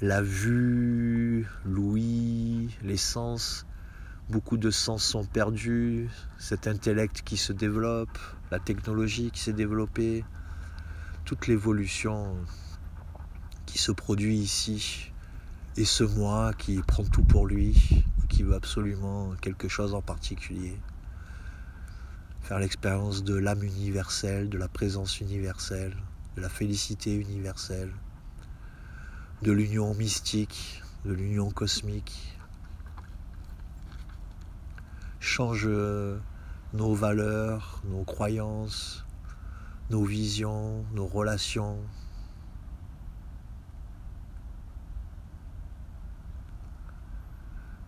La 0.00 0.22
vue, 0.22 1.46
l'ouïe, 1.66 2.74
les 2.82 2.96
sens, 2.96 3.66
beaucoup 4.30 4.56
de 4.56 4.70
sens 4.70 5.04
sont 5.04 5.26
perdus. 5.26 6.08
Cet 6.38 6.66
intellect 6.66 7.20
qui 7.26 7.36
se 7.36 7.52
développe, 7.52 8.18
la 8.50 8.58
technologie 8.58 9.30
qui 9.30 9.40
s'est 9.40 9.52
développée, 9.52 10.24
toute 11.26 11.46
l'évolution 11.46 12.38
qui 13.70 13.78
se 13.78 13.92
produit 13.92 14.36
ici. 14.36 15.12
Et 15.76 15.84
ce 15.84 16.02
moi 16.02 16.52
qui 16.54 16.82
prend 16.82 17.04
tout 17.04 17.22
pour 17.22 17.46
lui, 17.46 18.04
qui 18.28 18.42
veut 18.42 18.54
absolument 18.54 19.32
quelque 19.40 19.68
chose 19.68 19.94
en 19.94 20.02
particulier. 20.02 20.76
Faire 22.42 22.58
l'expérience 22.58 23.22
de 23.22 23.34
l'âme 23.34 23.62
universelle, 23.62 24.48
de 24.48 24.58
la 24.58 24.66
présence 24.66 25.20
universelle, 25.20 25.96
de 26.36 26.40
la 26.40 26.48
félicité 26.48 27.14
universelle, 27.14 27.92
de 29.42 29.52
l'union 29.52 29.94
mystique, 29.94 30.82
de 31.04 31.12
l'union 31.12 31.50
cosmique. 31.50 32.36
Change 35.20 35.68
nos 36.72 36.94
valeurs, 36.94 37.82
nos 37.84 38.02
croyances, 38.02 39.04
nos 39.90 40.04
visions, 40.04 40.84
nos 40.92 41.06
relations, 41.06 41.78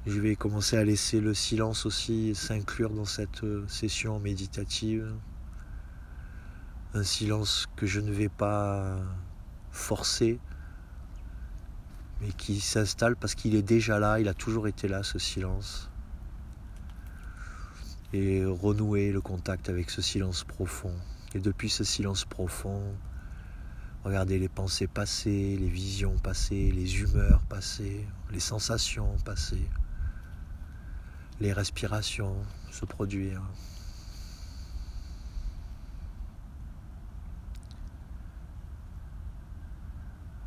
Je 0.04 0.18
vais 0.18 0.34
commencer 0.34 0.76
à 0.76 0.82
laisser 0.82 1.20
le 1.20 1.32
silence 1.32 1.86
aussi 1.86 2.34
s'inclure 2.34 2.90
dans 2.90 3.04
cette 3.04 3.44
euh, 3.44 3.64
session 3.68 4.18
méditative. 4.18 5.14
Un 6.92 7.04
silence 7.04 7.68
que 7.76 7.86
je 7.86 8.00
ne 8.00 8.10
vais 8.10 8.28
pas 8.28 8.98
forcer, 9.70 10.40
mais 12.20 12.32
qui 12.32 12.58
s'installe 12.58 13.14
parce 13.14 13.36
qu'il 13.36 13.54
est 13.54 13.62
déjà 13.62 14.00
là, 14.00 14.18
il 14.18 14.26
a 14.26 14.34
toujours 14.34 14.66
été 14.66 14.88
là, 14.88 15.04
ce 15.04 15.20
silence. 15.20 15.88
Et 18.12 18.44
renouer 18.44 19.12
le 19.12 19.20
contact 19.20 19.68
avec 19.68 19.88
ce 19.88 20.02
silence 20.02 20.42
profond. 20.42 20.94
Et 21.32 21.38
depuis 21.38 21.70
ce 21.70 21.84
silence 21.84 22.24
profond, 22.24 22.82
regardez 24.02 24.40
les 24.40 24.48
pensées 24.48 24.88
passées, 24.88 25.56
les 25.56 25.68
visions 25.68 26.18
passées, 26.18 26.72
les 26.72 27.00
humeurs 27.00 27.42
passées, 27.48 28.04
les 28.32 28.40
sensations 28.40 29.16
passées 29.24 29.70
les 31.42 31.52
respirations 31.52 32.36
se 32.70 32.84
produire. 32.84 33.42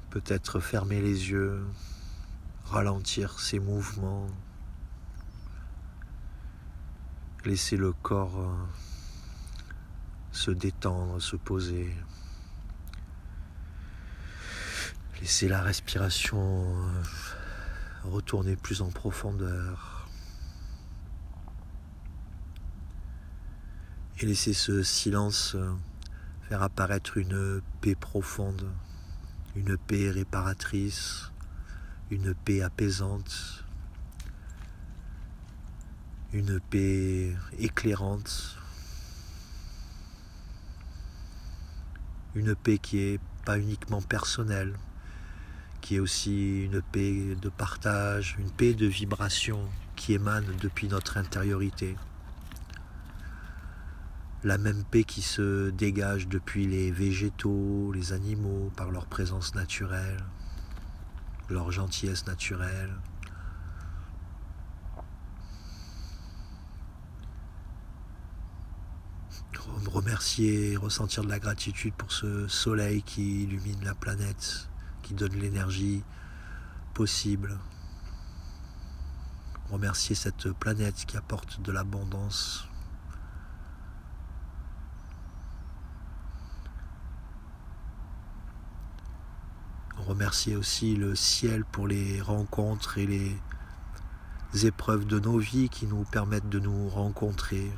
Peut-être 0.10 0.62
fermer 0.62 1.02
les 1.02 1.32
yeux, 1.32 1.68
ralentir 2.64 3.42
ses 3.42 3.60
mouvements, 3.60 4.28
laisser 7.44 7.76
le 7.76 7.92
corps 7.92 8.40
euh, 8.40 8.56
se 10.32 10.52
détendre, 10.52 11.22
se 11.22 11.36
poser. 11.36 11.94
Laisser 15.20 15.50
la 15.50 15.62
respiration 15.62 16.74
euh, 16.74 17.04
retourner 18.06 18.56
plus 18.56 18.82
en 18.82 18.92
profondeur. 18.92 19.95
Et 24.20 24.26
laisser 24.26 24.54
ce 24.54 24.82
silence 24.82 25.56
euh, 25.56 25.74
faire 26.48 26.64
apparaître 26.64 27.18
une 27.18 27.62
paix 27.82 27.96
profonde, 27.96 28.70
une 29.56 29.78
paix 29.78 30.10
réparatrice, 30.10 31.32
une 32.12 32.34
paix 32.34 32.62
apaisante, 32.62 33.66
une 36.32 36.60
paix 36.60 37.36
éclairante, 37.60 38.58
une 42.36 42.56
paix 42.56 42.78
qui 42.78 43.00
est 43.00 43.20
pas 43.44 43.58
uniquement 43.58 44.02
personnelle, 44.02 44.78
qui 45.82 45.96
est 45.96 46.00
aussi 46.00 46.64
une 46.64 46.82
paix 46.82 47.36
de 47.36 47.50
partage, 47.50 48.38
une 48.40 48.52
paix 48.52 48.74
de 48.74 48.86
vibration 48.86 49.60
qui 49.96 50.14
émane 50.14 50.46
depuis 50.62 50.88
notre 50.88 51.18
intériorité 51.18 51.96
la 54.46 54.60
même 54.60 54.84
paix 54.84 55.04
qui 55.04 55.24
se 55.24 55.72
dégage 55.72 56.28
depuis 56.28 56.68
les 56.68 56.92
végétaux, 56.92 57.92
les 57.92 58.14
animaux, 58.14 58.72
par 58.76 58.92
leur 58.92 59.08
présence 59.08 59.56
naturelle, 59.56 60.24
leur 61.50 61.72
gentillesse 61.72 62.28
naturelle. 62.28 62.94
Remercier, 69.88 70.78
ressentir 70.78 71.24
de 71.24 71.30
la 71.30 71.40
gratitude 71.40 71.96
pour 71.96 72.12
ce 72.12 72.48
soleil 72.48 73.02
qui 73.02 73.44
illumine 73.44 73.84
la 73.84 73.96
planète, 73.96 74.70
qui 75.02 75.16
donne 75.16 75.34
l'énergie 75.34 76.04
possible. 76.94 77.58
Remercier 79.72 80.14
cette 80.14 80.52
planète 80.52 81.06
qui 81.08 81.18
apporte 81.18 81.62
de 81.64 81.72
l'abondance 81.72 82.68
remercier 90.08 90.56
aussi 90.56 90.96
le 90.96 91.16
ciel 91.16 91.66
pour 91.66 91.88
les 91.88 92.22
rencontres 92.22 92.98
et 92.98 93.08
les 93.08 94.66
épreuves 94.66 95.06
de 95.06 95.20
nos 95.20 95.38
vies 95.38 95.70
qui 95.70 95.88
nous 95.88 96.04
permettent 96.04 96.50
de 96.50 96.60
nous 96.60 96.90
rencontrer. 96.90 97.72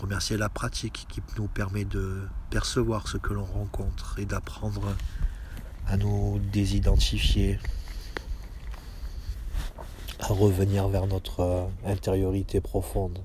Remercier 0.00 0.36
la 0.36 0.48
pratique 0.48 1.06
qui 1.08 1.22
nous 1.38 1.48
permet 1.48 1.84
de 1.84 2.28
percevoir 2.50 3.08
ce 3.08 3.16
que 3.16 3.32
l'on 3.32 3.44
rencontre 3.44 4.18
et 4.18 4.26
d'apprendre 4.26 4.94
à 5.86 5.96
nous 5.96 6.40
désidentifier, 6.52 7.58
à 10.20 10.26
revenir 10.26 10.88
vers 10.88 11.06
notre 11.06 11.70
intériorité 11.84 12.60
profonde. 12.60 13.20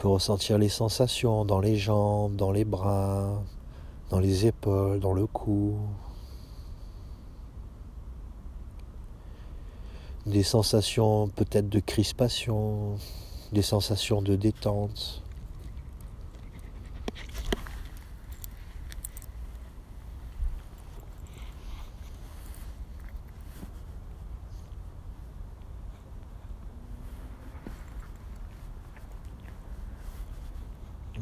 Peut 0.00 0.08
ressentir 0.08 0.56
les 0.56 0.70
sensations 0.70 1.44
dans 1.44 1.60
les 1.60 1.76
jambes, 1.76 2.34
dans 2.34 2.52
les 2.52 2.64
bras, 2.64 3.42
dans 4.08 4.18
les 4.18 4.46
épaules, 4.46 4.98
dans 4.98 5.12
le 5.12 5.26
cou. 5.26 5.76
Des 10.24 10.42
sensations 10.42 11.28
peut-être 11.28 11.68
de 11.68 11.80
crispation, 11.80 12.96
des 13.52 13.60
sensations 13.60 14.22
de 14.22 14.36
détente. 14.36 15.22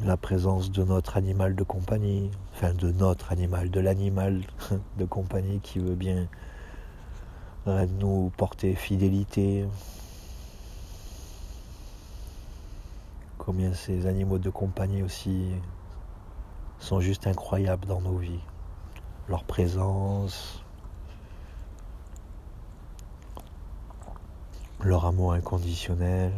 La 0.09 0.17
présence 0.17 0.71
de 0.71 0.83
notre 0.83 1.17
animal 1.17 1.53
de 1.53 1.63
compagnie, 1.63 2.31
enfin 2.55 2.73
de 2.73 2.91
notre 2.91 3.31
animal, 3.31 3.69
de 3.69 3.79
l'animal 3.79 4.41
de 4.97 5.05
compagnie 5.05 5.59
qui 5.59 5.77
veut 5.77 5.93
bien 5.93 6.27
nous 7.67 8.31
porter 8.35 8.73
fidélité. 8.73 9.67
Combien 13.37 13.71
ces 13.75 14.07
animaux 14.07 14.39
de 14.39 14.49
compagnie 14.49 15.03
aussi 15.03 15.51
sont 16.79 17.01
juste 17.01 17.27
incroyables 17.27 17.85
dans 17.85 18.01
nos 18.01 18.17
vies. 18.17 18.41
Leur 19.27 19.43
présence, 19.43 20.63
leur 24.83 25.05
amour 25.05 25.33
inconditionnel. 25.33 26.33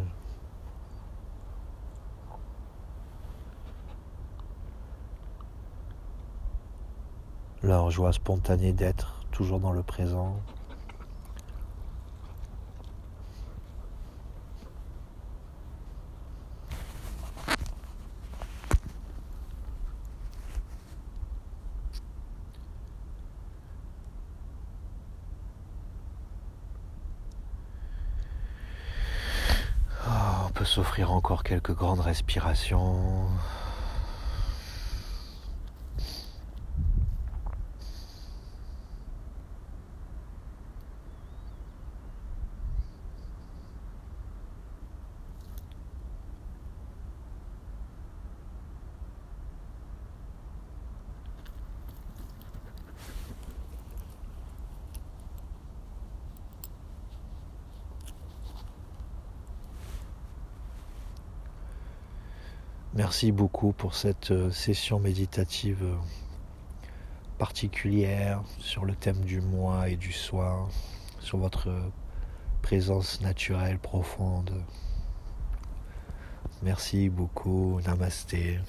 Leur 7.63 7.91
joie 7.91 8.11
spontanée 8.13 8.73
d'être 8.73 9.23
toujours 9.31 9.59
dans 9.59 9.71
le 9.71 9.83
présent. 9.83 10.39
Ah, 30.07 30.49
peut 30.55 30.65
s'offrir 30.65 31.11
encore 31.11 31.43
quelques 31.43 31.73
grandes 31.75 31.99
respirations. 31.99 33.27
Merci 63.11 63.33
beaucoup 63.33 63.73
pour 63.73 63.93
cette 63.93 64.31
euh, 64.31 64.51
session 64.51 64.97
méditative 64.97 65.83
euh, 65.83 65.95
particulière 67.37 68.41
sur 68.57 68.85
le 68.85 68.95
thème 68.95 69.19
du 69.25 69.41
moi 69.41 69.89
et 69.89 69.97
du 69.97 70.13
soi, 70.13 70.69
sur 71.19 71.37
votre 71.37 71.67
présence 72.61 73.19
naturelle 73.19 73.79
profonde. 73.79 74.53
Merci 76.63 77.09
beaucoup, 77.09 77.81
namasté. 77.85 78.61